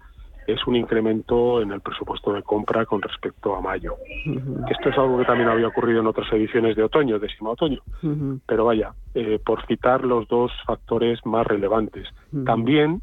[0.53, 3.97] es un incremento en el presupuesto de compra con respecto a mayo.
[4.71, 7.81] Esto es algo que también había ocurrido en otras ediciones de otoño, décimo otoño.
[8.47, 12.09] Pero vaya, eh, por citar los dos factores más relevantes.
[12.45, 13.03] También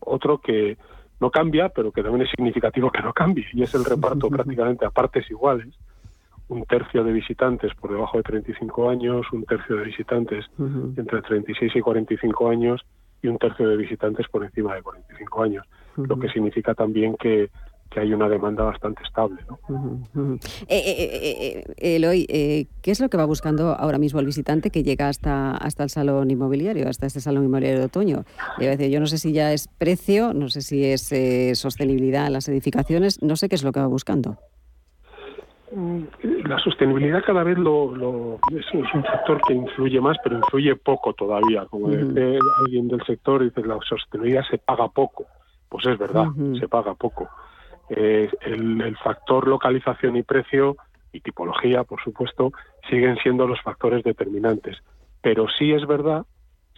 [0.00, 0.76] otro que
[1.20, 4.84] no cambia, pero que también es significativo que no cambie, y es el reparto prácticamente
[4.84, 5.74] a partes iguales.
[6.48, 10.44] Un tercio de visitantes por debajo de 35 años, un tercio de visitantes
[10.96, 12.86] entre 36 y 45 años
[13.20, 17.50] y un tercio de visitantes por encima de 45 años lo que significa también que,
[17.96, 19.40] hay una demanda bastante estable.
[19.48, 20.34] ¿no?
[20.68, 22.26] Eh, eh, eh, Eloy,
[22.82, 25.88] ¿qué es lo que va buscando ahora mismo el visitante que llega hasta, hasta el
[25.88, 28.24] salón inmobiliario, hasta este salón inmobiliario de otoño?
[28.58, 31.10] Yo no sé si ya es precio, no sé si es
[31.58, 34.36] sostenibilidad en las edificaciones, no sé qué es lo que va buscando.
[35.72, 36.04] Mm,
[36.46, 41.66] la sostenibilidad cada vez lo, es, un factor que influye más, pero influye poco todavía.
[41.66, 45.26] Como dice alguien del sector, dice la sostenibilidad se paga poco.
[45.68, 46.26] Pues es verdad,
[46.58, 47.28] se paga poco.
[47.88, 50.76] Eh, el, factor localización y precio
[51.12, 52.52] y tipología, por supuesto,
[52.88, 54.78] siguen siendo los factores determinantes.
[55.22, 56.24] Pero sí es verdad,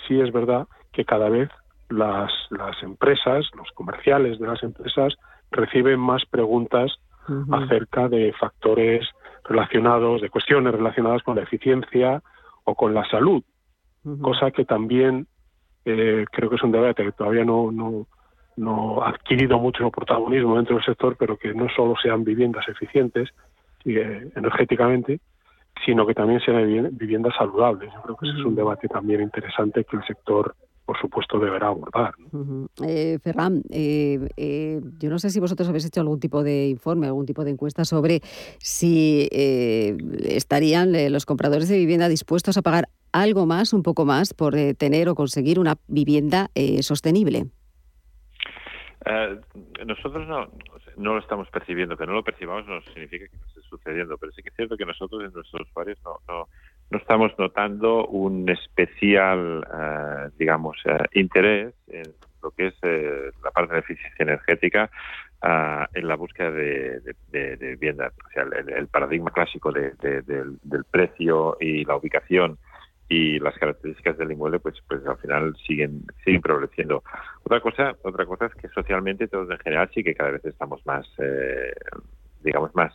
[0.07, 1.51] sí es verdad que cada vez
[1.89, 5.17] las, las empresas, los comerciales de las empresas,
[5.51, 6.99] reciben más preguntas
[7.51, 9.07] acerca de factores
[9.45, 12.23] relacionados, de cuestiones relacionadas con la eficiencia
[12.65, 13.43] o con la salud,
[14.23, 15.27] cosa que también
[15.85, 18.07] eh, creo que es un debate que todavía no, no,
[18.59, 23.31] no ha adquirido mucho protagonismo dentro del sector, pero que no solo sean viviendas eficientes
[23.85, 25.21] eh, energéticamente,
[25.87, 27.93] sino que también sean viviendas saludables.
[27.95, 30.55] Yo creo que ese es un debate también interesante que el sector
[30.89, 32.15] por supuesto, deberá abordar.
[32.83, 37.07] Eh, Ferran, eh, eh, yo no sé si vosotros habéis hecho algún tipo de informe,
[37.07, 38.23] algún tipo de encuesta sobre
[38.59, 44.57] si estarían los compradores de vivienda dispuestos a pagar algo más, un poco más, por
[44.79, 47.49] tener o conseguir una vivienda sostenible.
[49.05, 49.41] Eh,
[49.87, 50.49] nosotros no,
[50.97, 54.33] no lo estamos percibiendo, que no lo percibamos no significa que no esté sucediendo, pero
[54.33, 59.65] sí que es cierto que nosotros en nuestros usuarios no, no, estamos notando un especial,
[59.73, 62.75] eh, digamos, eh, interés en lo que es
[63.43, 64.91] la parte de eficiencia energética
[65.43, 68.13] en la búsqueda de, vivienda.
[68.27, 72.59] O sea, el, paradigma clásico del, del precio y la ubicación
[73.09, 77.03] y las características del inmueble pues pues al final siguen siguen progresando
[77.43, 80.85] otra cosa otra cosa es que socialmente todos en general sí que cada vez estamos
[80.87, 81.73] más eh,
[82.43, 82.93] digamos más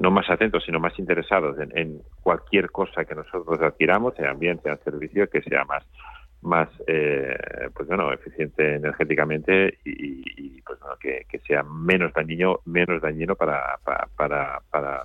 [0.00, 4.76] no, más atentos sino más interesados en, cualquier cosa que nosotros adquiramos sea ambiente sea
[4.78, 5.84] servicio que sea más
[6.40, 7.36] más eh,
[7.74, 13.78] pues bueno eficiente energéticamente y, pues bueno que, que, sea menos dañino menos dañino para
[13.84, 15.04] para, para, para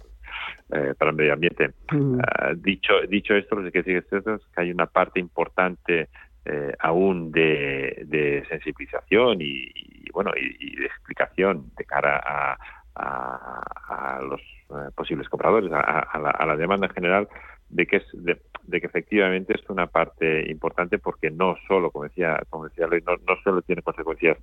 [0.72, 1.72] eh, para el medio ambiente.
[1.90, 6.08] Ah, dicho, dicho esto, lo que sí es cierto es que hay una parte importante
[6.46, 9.70] eh, aún de, sensibilización y,
[10.14, 12.58] bueno y, de explicación de cara
[12.96, 17.28] a, los eh, posibles compradores, a, la, demanda en general,
[17.70, 18.38] de que es de,
[18.80, 23.36] que efectivamente es una parte importante porque no solo, como decía, como decía no, no
[23.44, 24.38] solo tiene consecuencias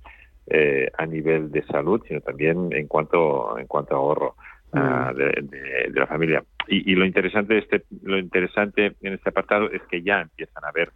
[0.97, 4.35] a nivel de salud, sino también en cuanto en cuanto a ahorro.
[4.71, 6.43] Ah, de, la familia.
[6.67, 10.91] Y, lo interesante este, lo interesante en este apartado es que ya empiezan a haber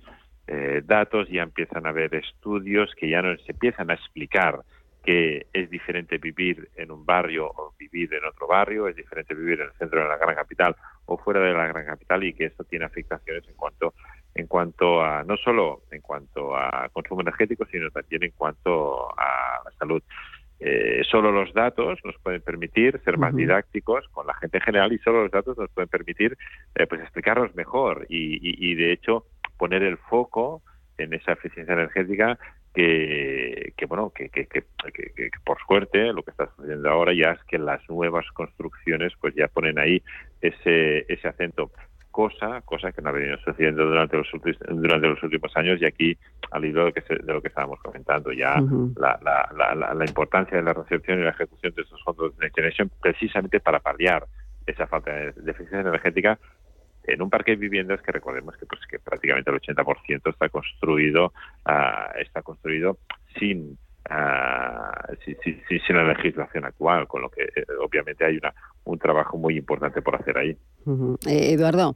[0.47, 4.59] eh, datos, ya empiezan a haber estudios que ya nos empiezan a explicar
[5.03, 9.59] que es diferente vivir en un barrio o vivir en otro barrio, es diferente vivir
[9.59, 12.45] en el centro de la gran capital o fuera de la gran capital y que
[12.45, 13.93] esto tiene afectaciones en cuanto
[14.35, 19.61] en cuanto a no solo en cuanto a consumo energético, sino también en cuanto a
[19.65, 20.01] la salud.
[20.65, 24.93] Eh, solo los datos nos pueden permitir ser más didácticos con la gente en general
[24.93, 26.37] y solo los datos nos pueden permitir
[26.75, 28.05] eh, pues explicarnos mejor.
[28.07, 29.25] Y, de hecho
[29.57, 30.61] poner el foco
[30.97, 32.39] en esa eficiencia energética
[32.73, 34.63] que, bueno que, que, que,
[35.43, 39.47] por suerte lo que está sucediendo ahora ya es que las nuevas construcciones pues ya
[39.49, 40.01] ponen ahí
[40.41, 41.71] ese ese acento
[42.13, 44.27] cosa, cosa que no ha venido sucediendo durante los,
[44.69, 46.17] durante los últimos años y aquí
[46.51, 48.61] al hilo de, que de lo que estábamos comentando ya
[48.95, 52.45] la, la, la, la, importancia de la recepción y la ejecución de estos fondos de
[52.45, 54.27] Next Generation precisamente para paliar
[54.67, 56.37] esa falta de, eficiencia energética
[57.05, 61.33] en un parque de viviendas que recordemos que pues que prácticamente el 80% está construido
[61.65, 62.99] uh, está construido
[63.39, 65.15] sin Uh,
[65.87, 70.01] sin la legislación actual, con lo que eh, obviamente hay una, un trabajo muy importante
[70.01, 70.57] por hacer ahí.
[71.25, 71.95] Eh, Eduardo,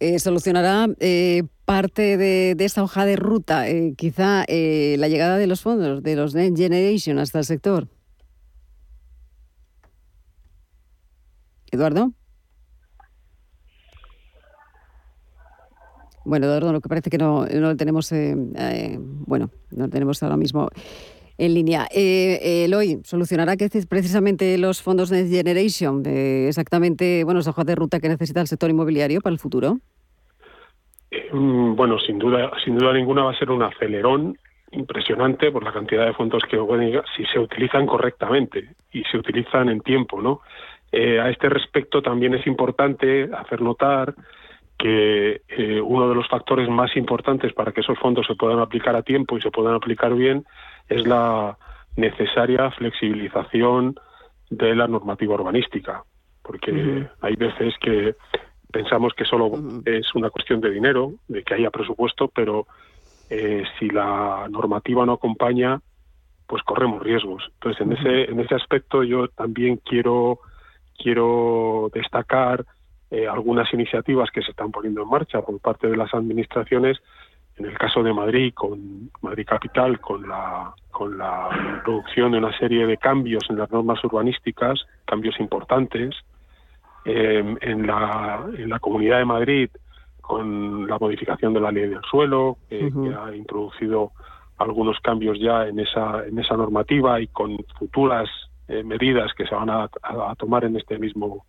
[0.00, 0.86] eh, solucionará
[1.66, 6.56] parte de, esta hoja de ruta, quizá la llegada de los fondos de los Next
[6.56, 7.86] Generation hasta el sector.
[11.70, 12.12] Eduardo.
[16.24, 20.38] Bueno, Eduardo, lo que parece que no, no lo tenemos, bueno, no lo tenemos ahora
[20.38, 20.70] mismo
[21.38, 21.86] en línea.
[21.94, 28.00] Eh, Eloy, ¿solucionará que precisamente los fondos Next Generation exactamente bueno, esa hoja de ruta
[28.00, 29.78] que necesita el sector inmobiliario para el futuro?
[31.32, 34.36] Mm, bueno, sin duda, sin duda ninguna va a ser un acelerón
[34.72, 39.68] impresionante por la cantidad de fondos que pueden si se utilizan correctamente y se utilizan
[39.68, 40.40] en tiempo, ¿no?
[40.90, 44.14] Eh, a este respecto también es importante hacer notar
[44.78, 48.96] que eh, uno de los factores más importantes para que esos fondos se puedan aplicar
[48.96, 50.44] a tiempo y se puedan aplicar bien
[50.88, 51.56] es la
[51.96, 53.96] necesaria flexibilización
[54.50, 56.04] de la normativa urbanística,
[56.42, 58.14] porque hay veces que
[58.70, 59.52] pensamos que solo
[59.84, 62.66] es una cuestión de dinero, de que haya presupuesto, pero
[63.30, 65.80] eh, si la normativa no acompaña,
[66.46, 67.44] pues corremos riesgos.
[67.54, 70.40] Entonces, en ese en ese aspecto yo también quiero
[70.98, 72.64] quiero destacar
[73.10, 76.98] eh, algunas iniciativas que se están poniendo en marcha por parte de las administraciones
[77.56, 82.56] en el caso de Madrid, con Madrid Capital, con la, con la introducción de una
[82.58, 86.14] serie de cambios en las normas urbanísticas, cambios importantes,
[87.04, 89.70] em, en, la, en la Comunidad de Madrid,
[90.20, 94.12] con la modificación de la ley del suelo, que ha introducido
[94.58, 98.28] algunos cambios ya en esa, en esa normativa y con futuras
[98.68, 101.44] eh, medidas que se van a, a, tomar en este mismo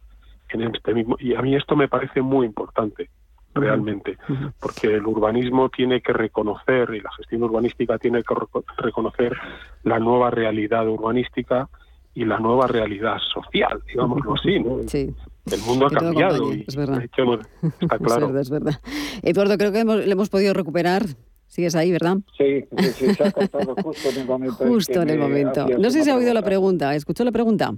[0.50, 3.10] en este mismo y a mí esto me parece muy importante
[3.54, 4.18] realmente,
[4.60, 8.36] porque el urbanismo tiene que reconocer y la gestión urbanística tiene que
[8.78, 9.38] reconocer
[9.84, 11.70] la nueva realidad urbanística
[12.16, 14.80] y la nueva realidad social, digámoslo así, ¿no?
[14.88, 15.14] Sí.
[15.52, 16.52] El mundo ha cambiado.
[16.54, 17.04] es verdad.
[17.04, 18.40] está claro.
[18.40, 18.80] es, verdad,
[19.22, 21.04] Eduardo, creo que le hemos podido recuperar.
[21.48, 22.18] Sigues ahí, ¿verdad?
[22.36, 24.66] Sí, sí, se ha cortado justo en el momento.
[24.66, 25.68] Justo en, el momento.
[25.78, 26.96] No sé si ha oído la pregunta.
[26.96, 27.76] ¿Escuchó la pregunta?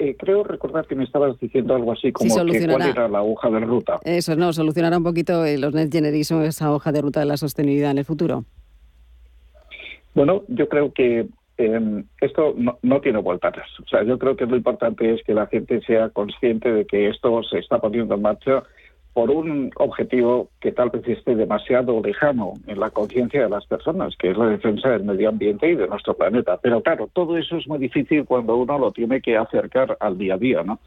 [0.00, 3.50] Eh, creo recordar que me estabas diciendo algo así como que cuál era la hoja
[3.50, 3.98] de ruta.
[4.04, 7.36] Eso, no, solucionará un poquito eh, los Next Generation esa hoja de ruta de la
[7.36, 8.44] sostenibilidad en el futuro.
[10.14, 11.26] Bueno, yo creo que
[11.56, 13.68] em, esto no, no, tiene vuelta atrás.
[13.84, 17.08] O sea, yo creo que lo importante es que la gente sea consciente de que
[17.08, 18.62] esto se está poniendo en marcha
[19.18, 24.14] por un objetivo que tal vez esté demasiado lejano en la conciencia de las personas,
[24.16, 26.56] que es la defensa del medio ambiente y de nuestro planeta.
[26.62, 30.34] Pero claro, todo eso es muy difícil cuando uno lo tiene que acercar al día
[30.34, 30.78] a día, ¿no?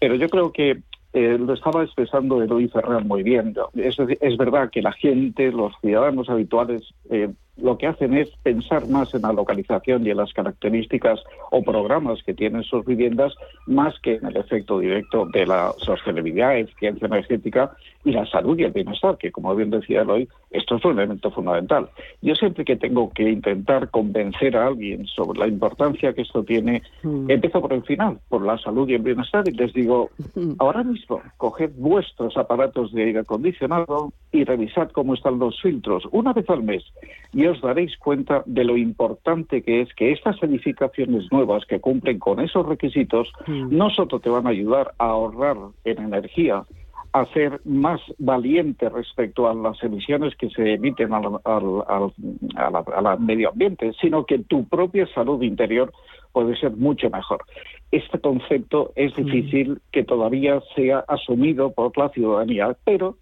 [0.00, 0.78] Pero yo creo que
[1.12, 3.54] eh, lo estaba expresando Eloy Ferrer muy bien.
[3.74, 8.88] Es, es, verdad que la gente, los ciudadanos habituales, eh, lo que hacen es pensar
[8.88, 13.32] más en la localización y en las características o programas que tienen sus viviendas,
[13.66, 18.64] más que en el efecto directo de la sostenibilidad, eficiencia energética y la salud y
[18.64, 21.88] el bienestar, que como bien decía Eloy, esto es un elemento fundamental.
[22.22, 26.82] Yo siempre que tengo que intentar convencer a alguien sobre la importancia que esto tiene,
[27.02, 27.30] mm.
[27.30, 30.54] empiezo por el final, por la salud y el bienestar, y les digo, mm.
[30.58, 36.32] ahora mismo, coged vuestros aparatos de aire acondicionado y revisad cómo están los filtros una
[36.32, 36.84] vez al mes.
[37.32, 42.18] Y os daréis cuenta de lo importante que es que estas edificaciones nuevas que cumplen
[42.18, 43.76] con esos requisitos mm.
[43.76, 46.64] no solo te van a ayudar a ahorrar en energía,
[47.12, 53.92] a ser más valiente respecto a las emisiones que se emiten al, al, medio ambiente,
[54.00, 55.92] sino que tu propia salud interior
[56.32, 57.44] puede ser mucho mejor.
[57.92, 59.24] Este concepto es mm.
[59.24, 63.16] difícil que todavía sea asumido por la ciudadanía, pero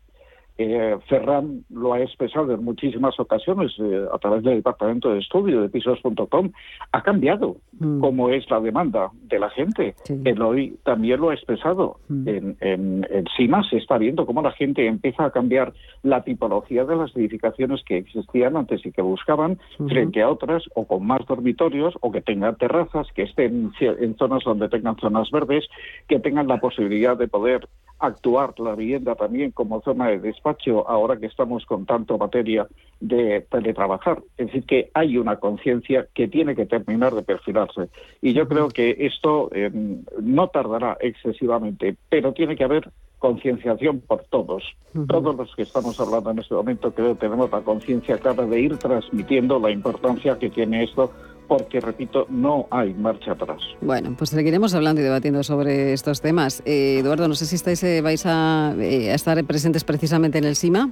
[0.59, 5.63] eh, Ferran lo ha expresado en muchísimas ocasiones eh, a través del departamento de estudio
[5.63, 6.51] de pisos.com.
[6.93, 8.01] Ha cambiado mm.
[8.01, 9.95] cómo es la demanda de la gente.
[10.25, 11.97] Él hoy también lo ha expresado.
[12.09, 12.29] Mm.
[12.29, 15.73] En, en, encima se está viendo cómo la gente empieza a cambiar
[16.03, 20.87] la tipología de las edificaciones que existían antes y que buscaban frente a otras o
[20.87, 25.65] con más dormitorios o que tengan terrazas, que estén en zonas donde tengan zonas verdes,
[26.09, 27.69] que tengan la posibilidad de poder
[28.03, 32.67] actuar la vivienda también como zona de despacho ahora que estamos con tanto materia
[33.01, 34.23] de teletrabajar.
[34.37, 37.89] Es decir, que hay una conciencia que tiene que terminar de perfilarse.
[38.21, 42.91] Y yo creo que esto em, no tardará excesivamente, pero tiene que haber
[43.21, 44.65] concienciación por todos.
[45.07, 48.61] Todos los que estamos hablando en este momento creo que tenemos la conciencia clara de
[48.61, 51.13] ir transmitiendo la importancia que tiene esto
[51.49, 53.61] porque, repito, no hay marcha atrás.
[53.81, 56.63] Bueno, pues seguiremos hablando y debatiendo sobre estos temas.
[56.65, 60.45] Eh, Eduardo, no sé si estáis, eh, vais a, eh, a, estar presentes precisamente en
[60.45, 60.91] el SIMA.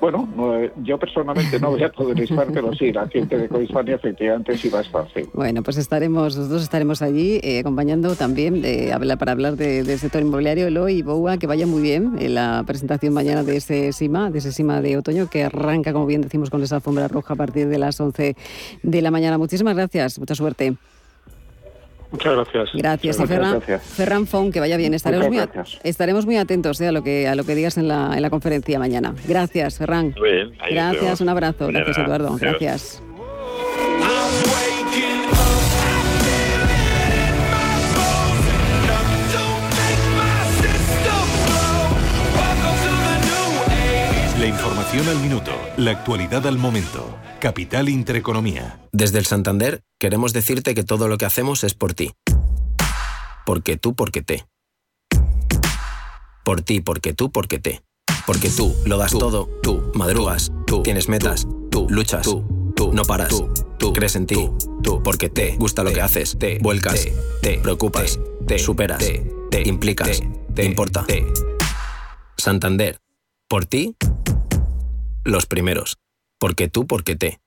[0.00, 0.28] Bueno,
[0.82, 4.68] yo personalmente no voy a poder estar, pero sí, la gente de Coispania efectivamente sí
[4.68, 5.06] va a estar.
[5.34, 10.66] Bueno, pues estaremos, nosotros estaremos allí eh, acompañando también de, para hablar del sector inmobiliario.
[10.66, 14.38] Eloy y Boua, que vaya muy bien en la presentación mañana de ese SIMA, de
[14.38, 17.68] ese SIMA de otoño, que arranca, como bien decimos, con esa alfombra roja a partir
[17.68, 18.36] de las 11
[18.82, 19.38] de la mañana.
[19.38, 20.76] Muchísimas gracias, mucha suerte.
[22.10, 22.68] Muchas gracias.
[22.74, 24.94] Gracias, Ferran, Ferran Fon, que vaya bien.
[24.94, 25.40] Estaremos muy,
[25.84, 28.30] estaremos muy atentos eh, a lo que a lo que digas en la, en la
[28.30, 29.14] conferencia mañana.
[29.28, 30.14] Gracias, Ferran.
[30.70, 31.68] gracias, un abrazo.
[31.68, 32.36] Gracias, Eduardo.
[32.36, 33.02] Gracias.
[44.40, 47.14] La información al minuto, la actualidad al momento.
[47.40, 48.78] Capital Intereconomía.
[48.92, 52.12] Desde el Santander queremos decirte que todo lo que hacemos es por ti.
[53.46, 54.46] Porque tú, porque te.
[56.44, 57.82] Por ti, porque tú, porque te.
[58.26, 63.34] Porque tú lo das todo, tú madrugas, tú tienes metas, tú luchas, tú no paras,
[63.78, 64.50] tú crees en ti,
[64.82, 67.08] tú porque te gusta lo que haces, te vuelcas,
[67.40, 69.02] te preocupas, te superas,
[69.50, 70.22] te implicas,
[70.54, 71.06] te importa.
[72.36, 73.00] Santander,
[73.48, 73.96] por ti,
[75.24, 75.96] los primeros.
[76.40, 77.38] Porque tú, porque te.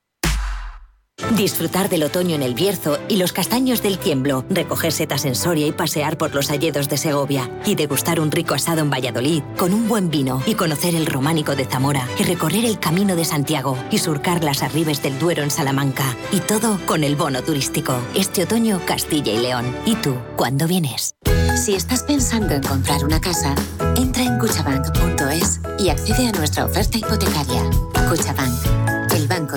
[1.35, 5.65] Disfrutar del otoño en el Bierzo y los castaños del Tiemblo, recoger setas en Soria
[5.65, 9.73] y pasear por los alledos de Segovia, y degustar un rico asado en Valladolid con
[9.73, 13.77] un buen vino y conocer el románico de Zamora y recorrer el camino de Santiago
[13.89, 17.95] y surcar las arribes del Duero en Salamanca, y todo con el bono turístico.
[18.15, 19.65] Este otoño Castilla y León.
[19.85, 21.15] ¿Y tú, cuándo vienes?
[21.55, 23.55] Si estás pensando en comprar una casa,
[23.95, 27.63] entra en cuchabank.es y accede a nuestra oferta hipotecaria.
[28.09, 28.82] Cuchabank,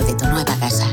[0.01, 0.91] de tu nueva casa.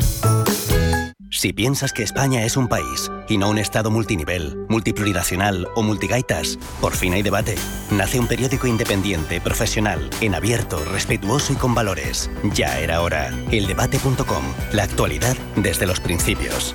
[1.30, 6.58] Si piensas que España es un país y no un Estado multinivel, multiplurinacional o multigaitas,
[6.80, 7.56] por fin hay debate.
[7.90, 12.30] Nace un periódico independiente, profesional, en abierto, respetuoso y con valores.
[12.54, 13.30] Ya era hora.
[13.50, 14.44] Eldebate.com.
[14.72, 16.74] La actualidad desde los principios.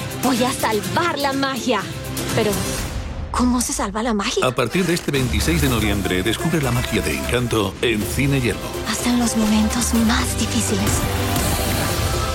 [0.23, 1.81] Voy a salvar la magia.
[2.35, 2.51] Pero,
[3.31, 4.45] ¿cómo se salva la magia?
[4.45, 8.61] A partir de este 26 de noviembre, descubre la magia de Encanto en Cine Yelmo.
[8.87, 10.91] Hasta en los momentos más difíciles.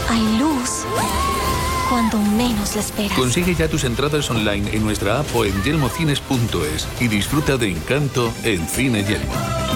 [0.09, 0.85] Hay luz
[1.89, 3.17] cuando menos la esperas.
[3.17, 8.33] Consigue ya tus entradas online en nuestra app o en yelmocines.es y disfruta de Encanto
[8.43, 9.76] en Cine Yelmo.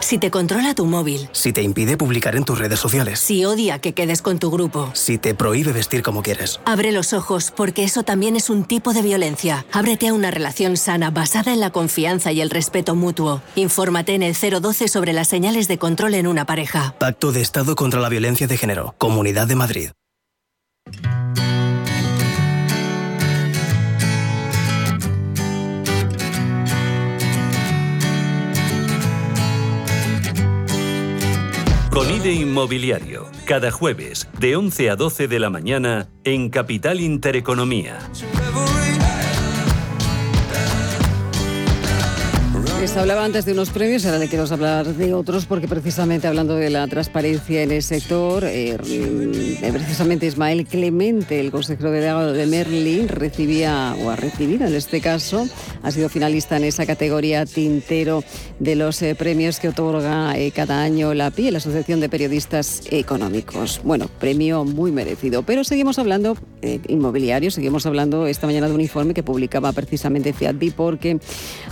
[0.00, 1.28] Si te controla tu móvil.
[1.32, 3.20] Si te impide publicar en tus redes sociales.
[3.20, 4.90] Si odia que quedes con tu grupo.
[4.94, 6.60] Si te prohíbe vestir como quieres.
[6.64, 9.64] Abre los ojos, porque eso también es un tipo de violencia.
[9.72, 13.42] Ábrete a una relación sana basada en la confianza y el respeto mutuo.
[13.54, 16.94] Infórmate en el 012 sobre las señales de control en una pareja.
[16.98, 18.94] Pacto de Estado contra la Violencia de Género.
[18.98, 19.90] Comunidad de Madrid.
[31.90, 37.98] Con IDE Inmobiliario, cada jueves de 11 a 12 de la mañana en Capital Intereconomía.
[42.80, 46.56] Les hablaba antes de unos premios, ahora le quiero hablar de otros, porque precisamente hablando
[46.56, 52.46] de la transparencia en el sector, eh, mm, precisamente Ismael Clemente, el consejero delegado de
[52.46, 55.46] Merlin, recibía, o ha recibido en este caso,
[55.82, 58.24] ha sido finalista en esa categoría tintero
[58.58, 62.80] de los eh, premios que otorga eh, cada año la PI, la Asociación de Periodistas
[62.90, 63.82] Económicos.
[63.84, 65.42] Bueno, premio muy merecido.
[65.42, 66.34] Pero seguimos hablando
[66.88, 71.18] inmobiliario, seguimos hablando esta mañana de un informe que publicaba precisamente FIATBI, porque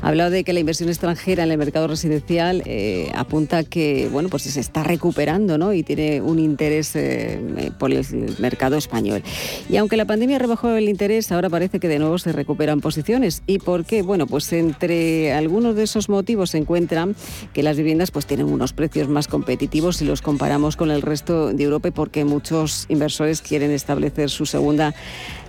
[0.03, 4.43] hablaba de que la inversión extranjera en el mercado residencial eh, apunta que bueno, pues
[4.43, 5.73] se está recuperando ¿no?
[5.73, 8.05] y tiene un interés eh, por el
[8.41, 9.23] mercado español.
[9.69, 13.43] Y aunque la pandemia rebajó el interés, ahora parece que de nuevo se recuperan posiciones.
[13.47, 14.03] ¿Y por qué?
[14.03, 17.15] Bueno, pues entre algunos de esos motivos se encuentran
[17.53, 21.53] que las viviendas pues tienen unos precios más competitivos si los comparamos con el resto
[21.53, 24.97] de Europa y porque muchos inversores quieren establecer su segunda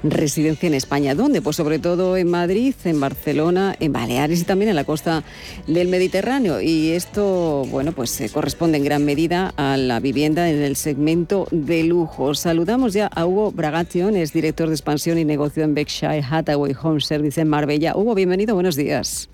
[0.03, 1.15] residencia en España.
[1.15, 1.41] ¿Dónde?
[1.41, 5.23] Pues sobre todo en Madrid, en Barcelona, en Baleares y también en la costa
[5.67, 6.61] del Mediterráneo.
[6.61, 11.47] Y esto, bueno, pues se corresponde en gran medida a la vivienda en el segmento
[11.51, 12.33] de lujo.
[12.33, 17.01] Saludamos ya a Hugo Bragation, es director de expansión y negocio en Berkshire Hathaway Home
[17.01, 17.95] Service en Marbella.
[17.95, 19.29] Hugo, bienvenido, buenos días.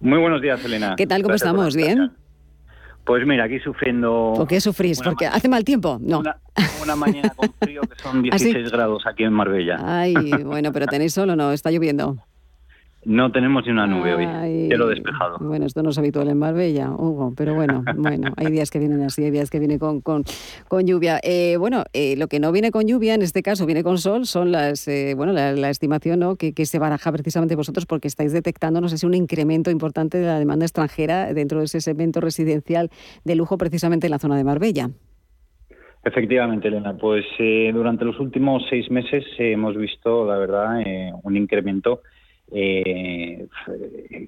[0.00, 0.94] Muy buenos días, Elena.
[0.96, 1.22] ¿Qué tal?
[1.22, 1.74] ¿Cómo estamos?
[1.74, 2.12] ¿Bien?
[3.06, 4.32] Pues mira, aquí sufriendo...
[4.36, 5.00] ¿Por qué sufrís?
[5.00, 5.96] ¿Porque hace mal tiempo?
[6.00, 6.24] No.
[6.82, 9.78] Una, mañana con frío que son 16 ¿Ah, grados aquí en Marbella.
[9.80, 12.16] Ay, bueno, pero tenéis solo no, está lloviendo.
[13.06, 15.38] No tenemos ni una nube hoy, cielo despejado.
[15.38, 19.00] Bueno, esto no es habitual en Marbella, Hugo, pero bueno, bueno, hay días que vienen
[19.02, 20.24] así, hay días que vienen con, con,
[20.84, 21.20] lluvia.
[21.22, 24.26] Eh, bueno, eh, lo que no viene con lluvia, en este caso viene con sol,
[24.26, 26.34] son las, eh, bueno, la, estimación ¿no?
[26.34, 30.18] que, que, se baraja precisamente vosotros porque estáis detectando, no sé si un incremento importante
[30.18, 32.90] de la demanda extranjera dentro de ese segmento residencial
[33.24, 34.90] de lujo precisamente en la zona de Marbella.
[36.02, 36.96] Efectivamente, Elena.
[36.96, 37.24] Pues
[37.72, 40.82] durante los últimos seis meses hemos visto, la verdad,
[41.22, 42.00] un incremento
[42.52, 43.46] eh,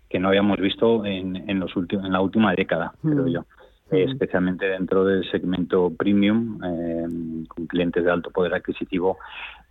[0.09, 3.29] que no habíamos visto en, en, los últimos, en la última década, creo mm.
[3.29, 3.45] yo.
[3.91, 3.97] Mm.
[3.97, 7.07] especialmente dentro del segmento premium, eh,
[7.49, 9.19] con clientes de alto poder adquisitivo,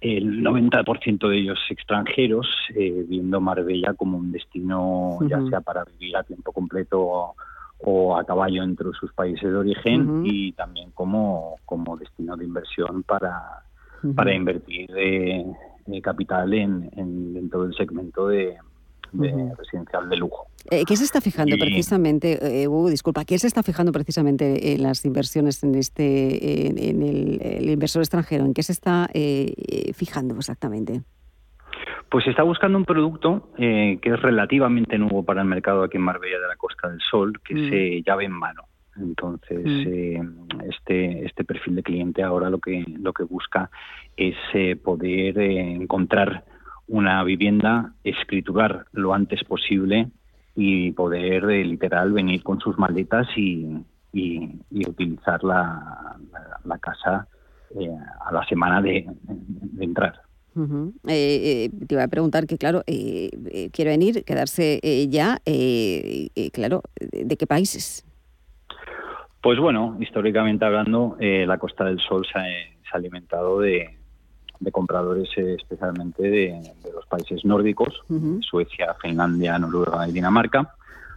[0.02, 6.18] el 90% de ellos extranjeros, eh, viendo Marbella como un destino, ya sea para vivir
[6.18, 7.36] a tiempo completo
[7.80, 13.04] o, a caballo entre sus países de origen, y también como, como destino de inversión
[13.04, 13.62] para,
[14.16, 14.90] para invertir
[15.92, 18.58] eh, capital en, dentro del segmento de,
[19.14, 20.48] residencial de lujo.
[20.70, 24.84] Eh, ¿Qué se está fijando precisamente, eh, Hugo, disculpa, qué se está fijando precisamente en
[24.84, 28.44] las inversiones en este, en, el, inversor extranjero?
[28.46, 31.02] ¿En qué se está eh, fijando exactamente?
[32.10, 36.40] Pues está buscando un producto que es relativamente nuevo para el mercado aquí en Marbella
[36.40, 37.70] de la Costa del Sol, que mm.
[37.70, 38.64] se llave en mano.
[39.00, 39.88] Entonces, mm.
[39.88, 40.30] eh,
[40.70, 43.70] este, este perfil de cliente ahora lo que, lo que busca
[44.16, 46.46] es eh, poder eh, encontrar
[46.88, 50.10] una vivienda, escriturar lo antes posible
[50.56, 53.78] y poder, literal, venir con sus maletas y,
[54.14, 56.18] y, utilizar la,
[56.64, 57.28] la, casa
[58.26, 59.06] a la semana de,
[59.80, 60.22] entrar.
[61.06, 64.80] te iba a preguntar que, claro, quiere venir, quedarse
[65.10, 65.40] ya,
[66.54, 68.07] claro, ¿de qué países?
[69.42, 73.96] Pues bueno, históricamente hablando, eh, la Costa del Sol se ha, alimentado de,
[74.72, 76.60] compradores eh, especialmente de,
[76.94, 78.02] los países nórdicos,
[78.42, 80.74] Suecia, Finlandia, Noruega y Dinamarca.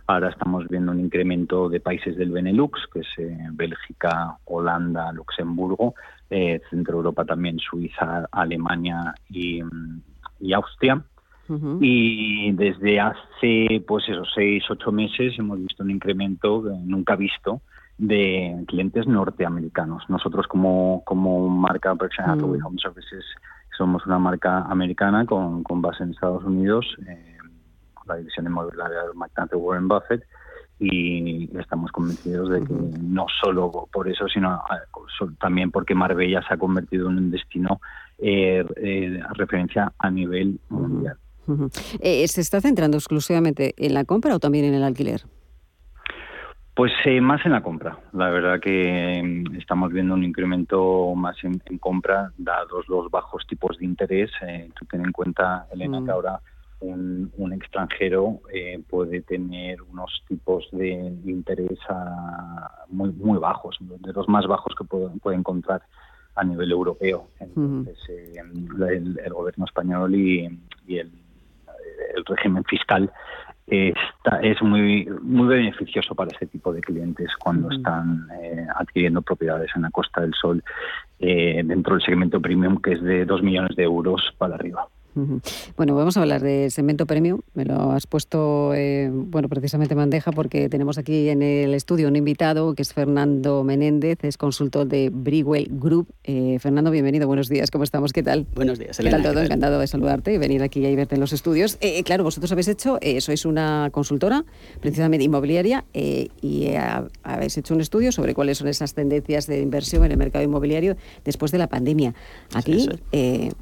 [0.06, 5.94] Ahora estamos viendo un incremento de países del Benelux, que es eh, Bélgica, Holanda, Luxemburgo,
[6.68, 9.62] Centro Europa también Suiza, Alemania y,
[10.52, 11.02] Austria.
[11.80, 17.60] Y desde hace, pues esos seis, ocho meses hemos visto un incremento nunca visto
[18.00, 20.08] de clientes norteamericanos.
[20.08, 22.66] Nosotros como, como marca Berkshire Hathaway mm.
[22.66, 23.24] Home Services
[23.76, 27.36] somos una marca americana con, con base en Estados Unidos, eh,
[28.06, 30.22] la división inmobiliaria del magnate Warren Buffett,
[30.78, 34.62] y estamos convencidos de que no solo por eso, sino
[35.38, 37.80] también porque Marbella se ha convertido en un destino
[38.18, 41.18] eh, eh referencia a nivel mundial.
[42.00, 45.22] Eh, ¿Se está centrando exclusivamente en la compra o también en el alquiler?
[46.74, 47.98] Pues eh, más en la compra.
[48.12, 53.76] La verdad que mm, estamos viendo un incremento más en, compra, dados los bajos tipos
[53.78, 54.30] de interés.
[54.42, 56.10] Eh, tú ten en cuenta, Elena, que mm.
[56.10, 56.40] ahora
[56.80, 60.90] un, extranjero eh, puede tener unos tipos de,
[61.26, 61.78] interés
[62.88, 65.82] muy, muy bajos, de los más bajos que puede, encontrar
[66.36, 67.28] a nivel europeo.
[67.40, 70.46] Entonces, el, gobierno español y,
[70.88, 71.10] el,
[72.16, 73.12] el régimen fiscal
[73.70, 79.82] es muy muy beneficioso para ese tipo de clientes cuando están eh, adquiriendo propiedades en
[79.82, 80.62] la Costa del Sol
[81.18, 84.88] eh, dentro del segmento premium que es de 2 millones de euros para arriba.
[85.76, 87.40] Bueno, vamos a hablar de segmento premium.
[87.54, 92.16] Me lo has puesto, eh, bueno, precisamente bandeja porque tenemos aquí en el estudio un
[92.16, 96.08] invitado que es Fernando Menéndez, es consultor de Brigwell Group.
[96.24, 98.12] Eh, Fernando, bienvenido, buenos días, ¿cómo estamos?
[98.12, 98.46] ¿Qué tal?
[98.54, 99.16] Buenos días, Elena.
[99.16, 99.42] ¿Qué tal todo?
[99.42, 101.76] Encantado de saludarte y venir aquí y verte en los estudios.
[101.80, 104.44] Eh, claro, vosotros habéis hecho, sois una consultora,
[104.80, 106.68] precisamente inmobiliaria, y
[107.22, 110.96] habéis hecho un estudio sobre cuáles son esas tendencias de inversión en el mercado inmobiliario
[111.24, 112.14] después de la pandemia.
[112.54, 112.88] Aquí,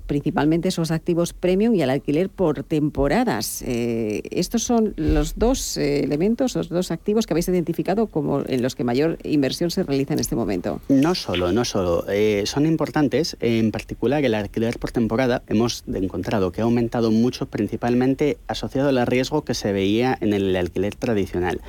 [0.07, 3.63] principalmente esos activos premium y al alquiler por temporadas.
[3.67, 8.63] Eh, estos son los dos eh, elementos, los dos activos que habéis identificado como en
[8.63, 10.81] los que mayor inversión se realiza en este momento.
[10.89, 12.05] No solo, no solo.
[12.45, 15.43] son importantes, en particular el alquiler por temporada.
[15.49, 20.55] Hemos encontrado que ha aumentado mucho, principalmente asociado al riesgo que se veía en el
[20.57, 21.61] alquiler tradicional.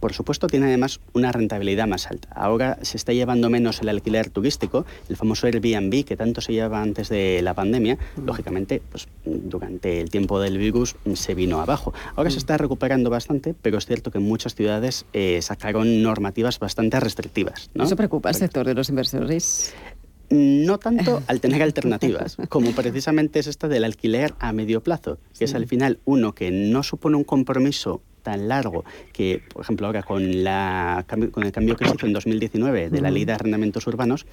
[0.00, 2.28] Por supuesto, tiene además una rentabilidad más alta.
[2.34, 6.82] Ahora se está llevando menos el alquiler turístico, el famoso Airbnb que tanto se llevaba
[6.82, 11.92] antes de la pandemia, lógicamente, pues durante el tiempo del virus se vino abajo.
[12.16, 16.98] Ahora se está recuperando bastante, pero es cierto que muchas ciudades eh, sacaron normativas bastante
[17.00, 17.70] restrictivas.
[17.74, 17.84] ¿no?
[17.84, 19.74] ¿Eso preocupa al sector de los inversores?
[20.30, 25.44] No tanto al tener alternativas, como precisamente es esta del alquiler a medio plazo, que
[25.44, 30.02] es al final uno que no supone un compromiso tan largo que, por ejemplo, ahora
[30.02, 33.86] con, la, con el cambio que se hizo en 2019 de la ley de arrendamientos
[33.86, 34.26] urbanos,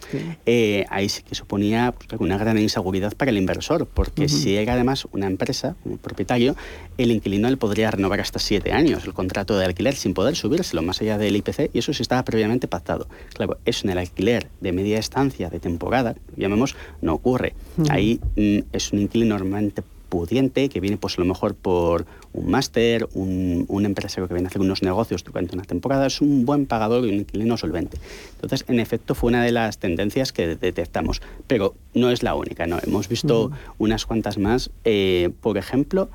[0.45, 4.73] eh, ahí sí que suponía pues, una gran inseguridad para el inversor, porque si era
[4.73, 6.55] además una empresa, un propietario,
[6.97, 10.81] el inquilino le podría renovar hasta siete años el contrato de alquiler sin poder subírselo
[10.81, 13.07] más allá del IPC y eso sí estaba previamente pactado.
[13.33, 17.53] Claro, eso en el alquiler de media estancia, de temporada, llamemos, no ocurre.
[17.89, 22.51] Ahí mm, es un inquilino normalmente pudiente, que viene pues a lo mejor por un
[22.51, 26.45] máster, un, un, empresario que viene a hacer unos negocios durante una temporada, es un
[26.45, 27.97] buen pagador y un inquilino solvente.
[28.34, 32.68] Entonces, en efecto, fue una de las tendencias que detectamos, pero no es la única,
[32.68, 32.78] ¿no?
[32.86, 36.10] Hemos visto unas cuantas más, eh, por ejemplo,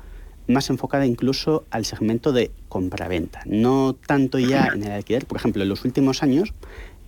[0.47, 5.25] más enfocada incluso al segmento de compraventa, no tanto ya en el alquiler.
[5.25, 6.53] Por ejemplo, en los últimos años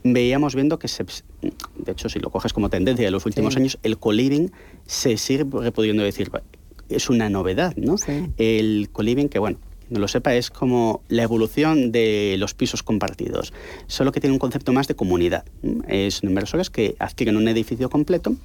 [0.04, 3.78] veíamos viendo que se, de hecho si lo coges como tendencia de los últimos años,
[3.84, 4.50] el co-living
[4.86, 6.32] se sigue pudiendo decir,
[6.90, 7.96] es una novedad, ¿no?
[8.38, 9.60] El co-living, que bueno,
[9.90, 13.54] no lo sepa, es como la evolución de los pisos compartidos,
[13.88, 15.46] solo que tiene un concepto más de comunidad.
[15.88, 18.36] Es inversores que adquieren un edificio completo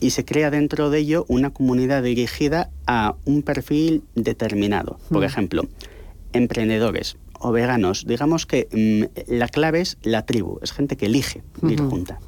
[0.00, 4.98] y se crea dentro de ello una comunidad dirigida a un perfil determinado.
[5.10, 5.66] Por ejemplo,
[6.32, 8.06] emprendedores o veganos.
[8.06, 12.20] Digamos que mm, la clave es la tribu, es gente que elige ir junta.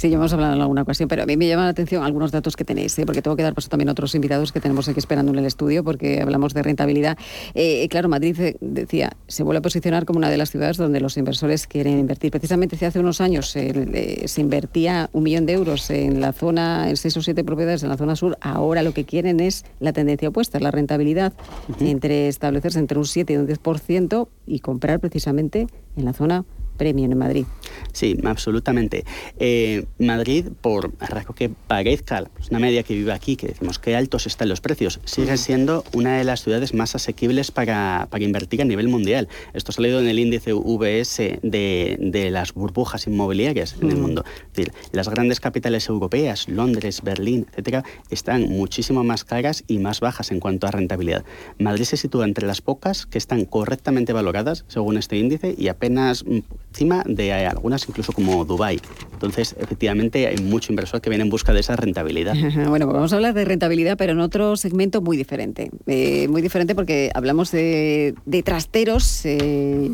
[0.00, 2.30] Sí, ya hemos hablado en alguna ocasión, pero a mí me llama la atención algunos
[2.30, 3.04] datos que tenéis, ¿eh?
[3.04, 5.44] porque tengo que dar paso también a otros invitados que tenemos aquí esperando en el
[5.44, 7.18] estudio, porque hablamos de rentabilidad.
[7.52, 11.00] Eh, claro, Madrid eh, decía, se vuelve a posicionar como una de las ciudades donde
[11.00, 12.30] los inversores quieren invertir.
[12.30, 16.96] Precisamente hace unos años eh, se invertía un millón de euros en la zona, en
[16.96, 20.30] seis o siete propiedades en la zona sur, ahora lo que quieren es la tendencia
[20.30, 21.34] opuesta, la rentabilidad,
[21.78, 26.46] entre establecerse entre un 7 y un 10% y comprar precisamente en la zona
[26.80, 27.44] premio en Madrid.
[27.92, 29.04] Sí, absolutamente.
[29.38, 34.26] Eh, Madrid, por rasgo que parezca una media que vive aquí, que decimos que altos
[34.26, 38.64] están los precios, sigue siendo una de las ciudades más asequibles para, para invertir a
[38.64, 39.28] nivel mundial.
[39.52, 44.24] Esto ha salido en el índice VS de, de las burbujas inmobiliarias en el mundo.
[44.24, 50.00] Es decir, las grandes capitales europeas, Londres, Berlín, etcétera, están muchísimo más caras y más
[50.00, 51.26] bajas en cuanto a rentabilidad.
[51.58, 56.24] Madrid se sitúa entre las pocas que están correctamente valoradas según este índice y apenas
[56.70, 58.80] encima de algunas incluso como Dubai.
[59.12, 62.34] Entonces, efectivamente, hay mucho inversor que viene en busca de esa rentabilidad.
[62.68, 65.70] bueno, pues vamos a hablar de rentabilidad, pero en otro segmento muy diferente.
[65.86, 68.14] Eh, muy diferente porque hablamos de,
[68.44, 69.24] trasteros.
[69.24, 69.90] Eh,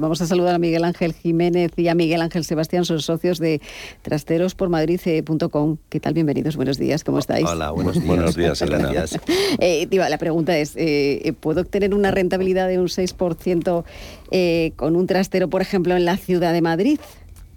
[0.00, 3.60] vamos a saludar a Miguel Ángel Jiménez y a Miguel Ángel Sebastián, son socios de
[4.02, 5.76] trasterospormadrid.com.
[5.88, 6.14] ¿Qué tal?
[6.14, 7.46] Bienvenidos, buenos días, ¿cómo estáis?
[7.46, 8.06] Hola, buenos días.
[8.06, 8.90] buenos días, Elena.
[9.58, 13.84] Eh, la pregunta es, eh, ¿puedo obtener una rentabilidad de un 6%
[14.30, 17.00] eh, con un trastero, por ejemplo, en la ciudad de Madrid?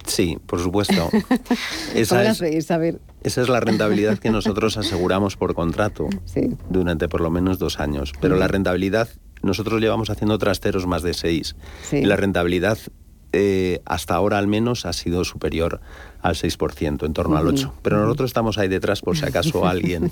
[0.05, 1.09] Sí, por supuesto.
[1.95, 6.09] esa, es, esa es la rentabilidad que nosotros aseguramos por contrato
[6.69, 8.11] durante por lo menos dos años.
[8.19, 9.07] Pero la rentabilidad
[9.43, 11.55] nosotros llevamos haciendo trasteros más de seis.
[11.91, 12.79] Y la rentabilidad
[13.31, 15.81] eh, hasta ahora al menos ha sido superior
[16.23, 17.71] al 6%, en torno al 8%.
[17.81, 20.09] Pero nosotros estamos ahí detrás por si acaso alguien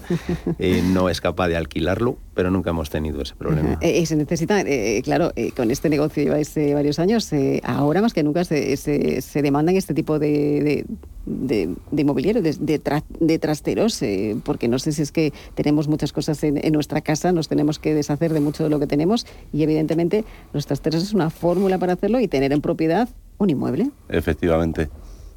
[0.59, 3.79] eh, no es capaz de alquilarlo, pero nunca hemos tenido ese problema.
[3.81, 4.63] Eh, se necesita,
[5.03, 7.29] claro, con este negocio lleváis varios años,
[7.63, 10.85] ahora más que nunca se, se, demandan este tipo de,
[11.25, 14.01] de, de, inmobiliario, de, trasteros,
[14.43, 17.79] porque no sé si es que tenemos muchas cosas en, en, nuestra casa, nos tenemos
[17.79, 21.77] que deshacer de mucho de lo que tenemos y evidentemente los trasteros es una fórmula
[21.77, 23.07] para hacerlo y tener en propiedad
[23.37, 23.91] un inmueble.
[24.09, 24.89] Efectivamente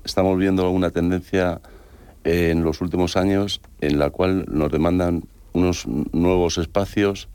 [0.04, 1.60] estamos viendo una tendencia
[2.24, 7.28] en los últimos años en la cual nos demandan unos nuevos espacios,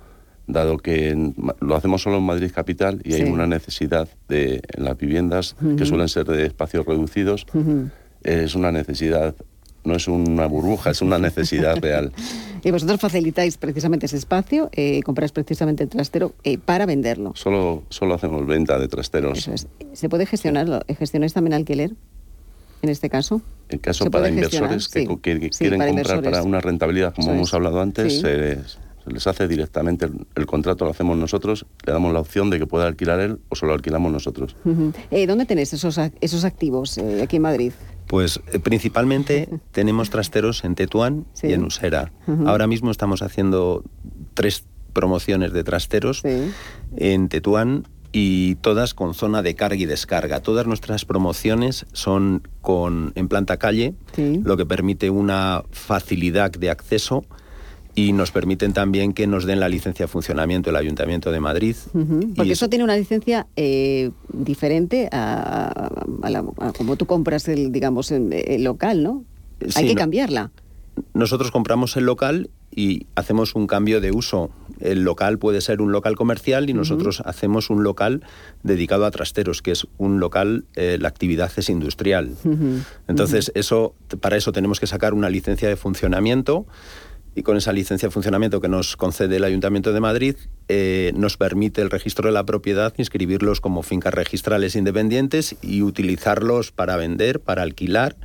[0.47, 4.97] dado que lo hacemos solo en Madrid capital y hay una necesidad de en las
[4.97, 7.45] viviendas que suelen ser de espacios reducidos,
[8.24, 9.36] es una necesidad
[9.84, 12.11] no es una burbuja, es una necesidad real.
[12.63, 17.32] Y vosotros facilitáis precisamente ese espacio, eh, compráis precisamente el trastero eh, para venderlo.
[17.36, 19.49] Solo, solo hacemos venta de trasteros.
[19.93, 20.82] ¿Se puede gestionarlo?
[20.97, 21.91] ¿Gestionáis también alquiler?
[22.82, 23.42] En este caso?
[23.70, 25.06] En caso para inversores que,
[25.58, 28.58] quieren comprar para una rentabilidad, como hemos hablado antes, se,
[29.06, 32.88] les hace directamente el, contrato, lo hacemos nosotros, le damos la opción de que pueda
[32.88, 34.56] alquilar él o solo alquilamos nosotros.
[35.12, 37.72] Eh, ¿Dónde tenéis esos, esos activos eh, aquí en Madrid?
[38.08, 42.12] Pues eh, principalmente tenemos trasteros en Tetuán y en Usera.
[42.46, 43.84] Ahora mismo estamos haciendo
[44.34, 46.24] tres promociones de trasteros
[46.96, 50.39] en Tetuán y todas con zona de carga y descarga.
[50.41, 57.24] Todas nuestras promociones son con en planta calle, lo que permite una facilidad de acceso
[57.95, 61.76] y nos permiten también que nos den la licencia de funcionamiento el Ayuntamiento de Madrid.
[62.36, 65.89] Porque eso, tiene una licencia eh, diferente a,
[66.78, 69.24] como tú compras el, digamos, el, local, ¿no?
[69.76, 70.51] Hay que cambiarla.
[71.14, 74.52] Nosotros compramos el local y hacemos un cambio de uso.
[74.80, 78.24] El local puede ser un local comercial y nosotros hacemos un local
[78.64, 82.36] dedicado a trasteros, que es un local, eh, la actividad es industrial.
[83.08, 86.66] Entonces, eso, para eso tenemos que sacar una licencia de funcionamiento
[87.36, 90.36] y con esa licencia de funcionamiento que nos concede el Ayuntamiento de Madrid,
[90.68, 96.72] eh, nos permite el registro de la propiedad inscribirlos como fincas registrales independientes y utilizarlos
[96.72, 98.18] para vender, para alquilar,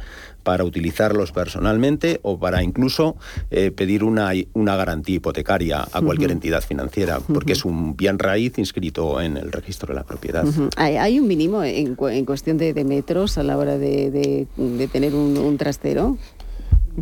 [0.44, 3.16] para utilizarlos personalmente o para incluso
[3.50, 8.58] eh, pedir una, una garantía hipotecaria a cualquier entidad financiera, porque es un bien raíz
[8.58, 10.44] inscrito en el registro de la propiedad.
[10.76, 14.46] ¿Hay, un mínimo en, cuestión de, metros a la hora de,
[14.92, 16.16] tener un trastero?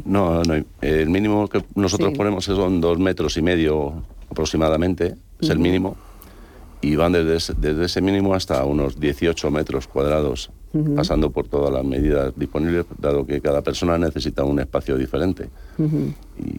[0.04, 0.64] No, no.
[0.80, 5.96] El mínimo que nosotros ponemos son dos metros y medio aproximadamente, es el mínimo.
[6.80, 10.50] Y van desde, desde, ese mínimo hasta unos 18 metros cuadrados,
[10.96, 15.48] pasando por todas las medidas disponibles, dado que cada persona necesita un espacio diferente.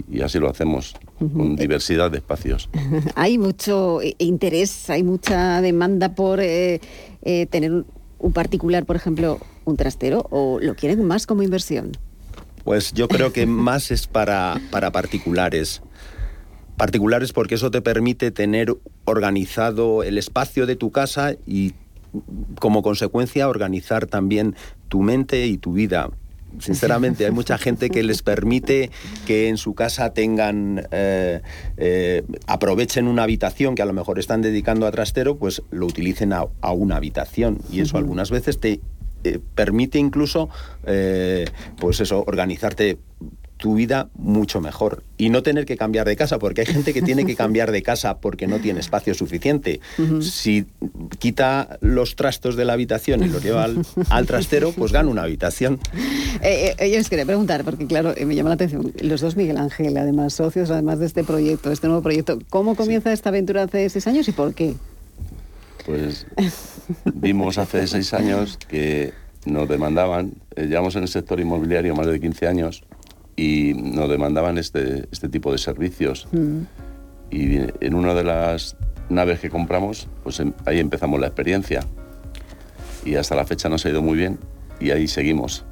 [0.09, 2.69] y, así lo hacemos, con diversidad de espacios.
[3.15, 6.79] hay mucho interés, hay mucha demanda por eh,
[7.23, 7.85] eh, tener
[8.19, 11.91] un particular, por ejemplo, un trastero, o lo quieren más como inversión.
[12.63, 15.81] Pues yo creo que más es para, para particulares.
[16.77, 21.73] Particulares porque eso te permite tener organizado el espacio de tu casa y
[22.59, 24.55] como consecuencia organizar también
[24.89, 26.09] tu mente y tu vida.
[26.59, 28.91] Sinceramente, hay mucha gente que les permite
[29.25, 31.41] que en su casa tengan, eh,
[31.77, 36.31] eh, aprovechen una habitación que a lo mejor están dedicando a trastero, pues lo utilicen
[36.31, 37.57] a, a una habitación.
[37.71, 38.81] Y eso algunas veces te
[39.23, 40.49] eh, permite incluso,
[40.83, 42.99] pues eso, organizarte
[43.63, 47.01] tu vida mucho mejor y no tener que cambiar de casa, porque hay gente que
[47.01, 49.79] tiene que cambiar de casa porque no tiene espacio suficiente.
[50.19, 50.65] Si
[51.17, 53.63] quita los trastos de la habitación y los lleva
[54.09, 55.79] al, trastero, pues gana una habitación.
[56.41, 59.95] Eh, yo les quería preguntar, porque claro, me llama la atención, los dos Miguel Ángel,
[59.95, 64.05] además socios, además de este proyecto, este nuevo proyecto, ¿cómo comienza esta aventura hace seis
[64.07, 64.73] años y por qué?
[65.85, 66.27] Pues
[67.13, 69.13] vimos hace seis años que
[69.45, 72.83] nos demandaban, eh, llevamos en el sector inmobiliario más de 15 años
[73.35, 76.27] y nos demandaban este, este tipo de servicios.
[76.31, 76.61] Mm.
[77.31, 78.75] Y en una de las
[79.09, 81.81] naves que compramos, pues em, ahí empezamos la experiencia.
[83.05, 84.39] Y hasta la fecha nos ha ido muy bien
[84.79, 85.65] y ahí seguimos.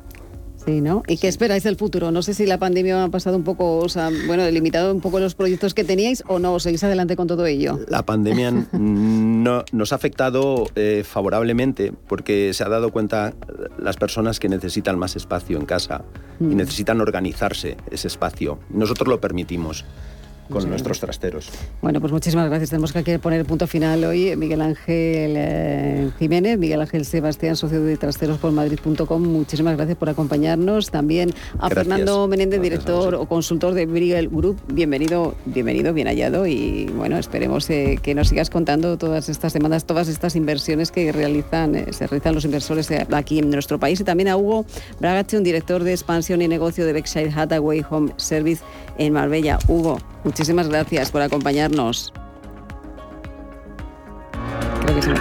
[0.65, 1.01] Sí, ¿no?
[1.07, 2.11] ¿Y qué esperáis del futuro?
[2.11, 5.19] No sé si la pandemia ha pasado un poco, o sea, bueno, limitado un poco
[5.19, 7.79] los proyectos que teníais o no, seguís adelante con todo ello.
[7.87, 13.33] La pandemia no, nos ha afectado eh, favorablemente porque se ha dado cuenta
[13.79, 16.03] las personas que necesitan más espacio en casa
[16.39, 16.55] y mm.
[16.55, 18.59] necesitan organizarse ese espacio.
[18.69, 19.85] Nosotros lo permitimos
[20.51, 21.49] con nuestros trasteros.
[21.81, 22.69] Bueno, pues muchísimas gracias.
[22.69, 24.35] Tenemos que poner el punto final hoy.
[24.35, 29.21] Miguel Ángel eh, Jiménez, Miguel Ángel Sebastián, socio de trasteros por Madrid.com.
[29.23, 30.91] Muchísimas gracias por acompañarnos.
[30.91, 34.59] También a Fernando Menéndez, director o consultor de Brigel Group.
[34.67, 39.85] Bienvenido, bienvenido, bien hallado y bueno, esperemos eh, que nos sigas contando todas estas demandas,
[39.85, 43.99] todas estas inversiones que realizan, eh, se realizan los inversores aquí en nuestro país.
[44.01, 44.65] Y también a Hugo
[44.99, 48.63] Bragache, un director de expansión y negocio de Berkshire Hathaway Home Service
[48.97, 49.57] en Marbella.
[49.67, 52.13] Hugo, muchísimas gracias por acompañarnos.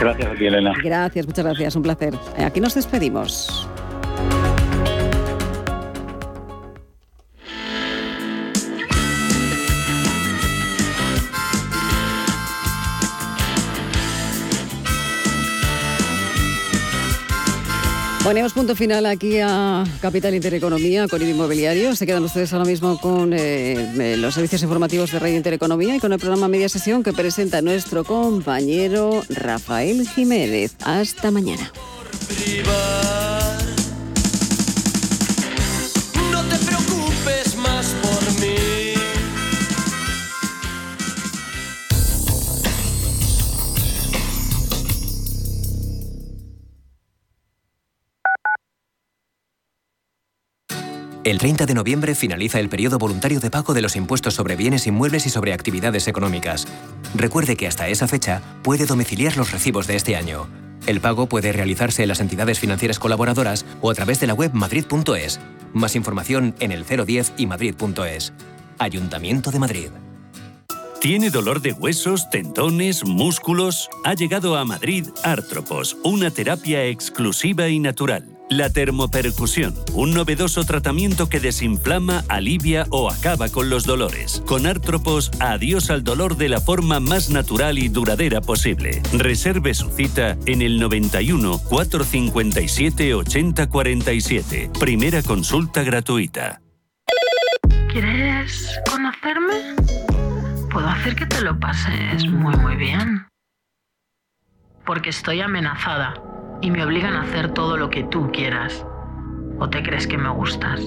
[0.01, 0.73] Gracias, Elena.
[0.83, 2.14] Gracias, muchas gracias, un placer.
[2.39, 3.68] Aquí nos despedimos.
[18.23, 21.97] Ponemos punto final aquí a Capital Intereconomía con el inmobiliario.
[21.97, 26.12] Se quedan ustedes ahora mismo con eh, los servicios informativos de Radio Intereconomía y con
[26.12, 30.77] el programa Media Sesión que presenta nuestro compañero Rafael Jiménez.
[30.85, 31.73] Hasta mañana.
[51.23, 54.87] El 30 de noviembre finaliza el periodo voluntario de pago de los impuestos sobre bienes
[54.87, 56.66] inmuebles y sobre actividades económicas.
[57.14, 60.49] Recuerde que hasta esa fecha puede domiciliar los recibos de este año.
[60.87, 64.53] El pago puede realizarse en las entidades financieras colaboradoras o a través de la web
[64.55, 65.41] madrid.es.
[65.75, 68.33] Más información en el 010 y madrid.es.
[68.79, 69.89] Ayuntamiento de Madrid.
[71.03, 73.91] ¿Tiene dolor de huesos, tendones, músculos?
[74.05, 81.29] Ha llegado a Madrid Artropos, una terapia exclusiva y natural la termopercusión, un novedoso tratamiento
[81.29, 84.43] que desinflama, alivia o acaba con los dolores.
[84.45, 89.01] Con Artropos, adiós al dolor de la forma más natural y duradera posible.
[89.13, 94.71] Reserve su cita en el 91 457 8047.
[94.79, 96.61] Primera consulta gratuita.
[97.93, 99.77] ¿Quieres conocerme?
[100.71, 103.30] Puedo hacer que te lo pases muy muy bien.
[104.91, 106.14] Porque estoy amenazada
[106.61, 108.84] y me obligan a hacer todo lo que tú quieras.
[109.61, 110.80] ¿O te crees que me gustas?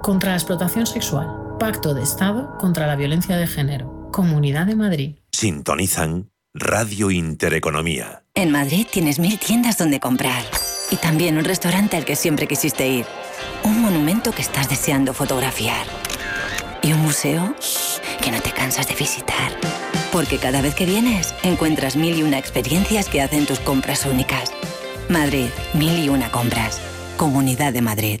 [0.00, 1.26] Contra la explotación sexual.
[1.58, 4.12] Pacto de Estado contra la violencia de género.
[4.12, 5.16] Comunidad de Madrid.
[5.32, 8.22] Sintonizan Radio Intereconomía.
[8.32, 10.44] En Madrid tienes mil tiendas donde comprar.
[10.92, 13.06] Y también un restaurante al que siempre quisiste ir.
[13.64, 15.84] Un monumento que estás deseando fotografiar.
[16.80, 17.56] Y un museo
[18.22, 19.50] que no te cansas de visitar.
[20.12, 24.52] Porque cada vez que vienes encuentras mil y una experiencias que hacen tus compras únicas.
[25.08, 26.80] Madrid, mil y una compras.
[27.16, 28.20] Comunidad de Madrid.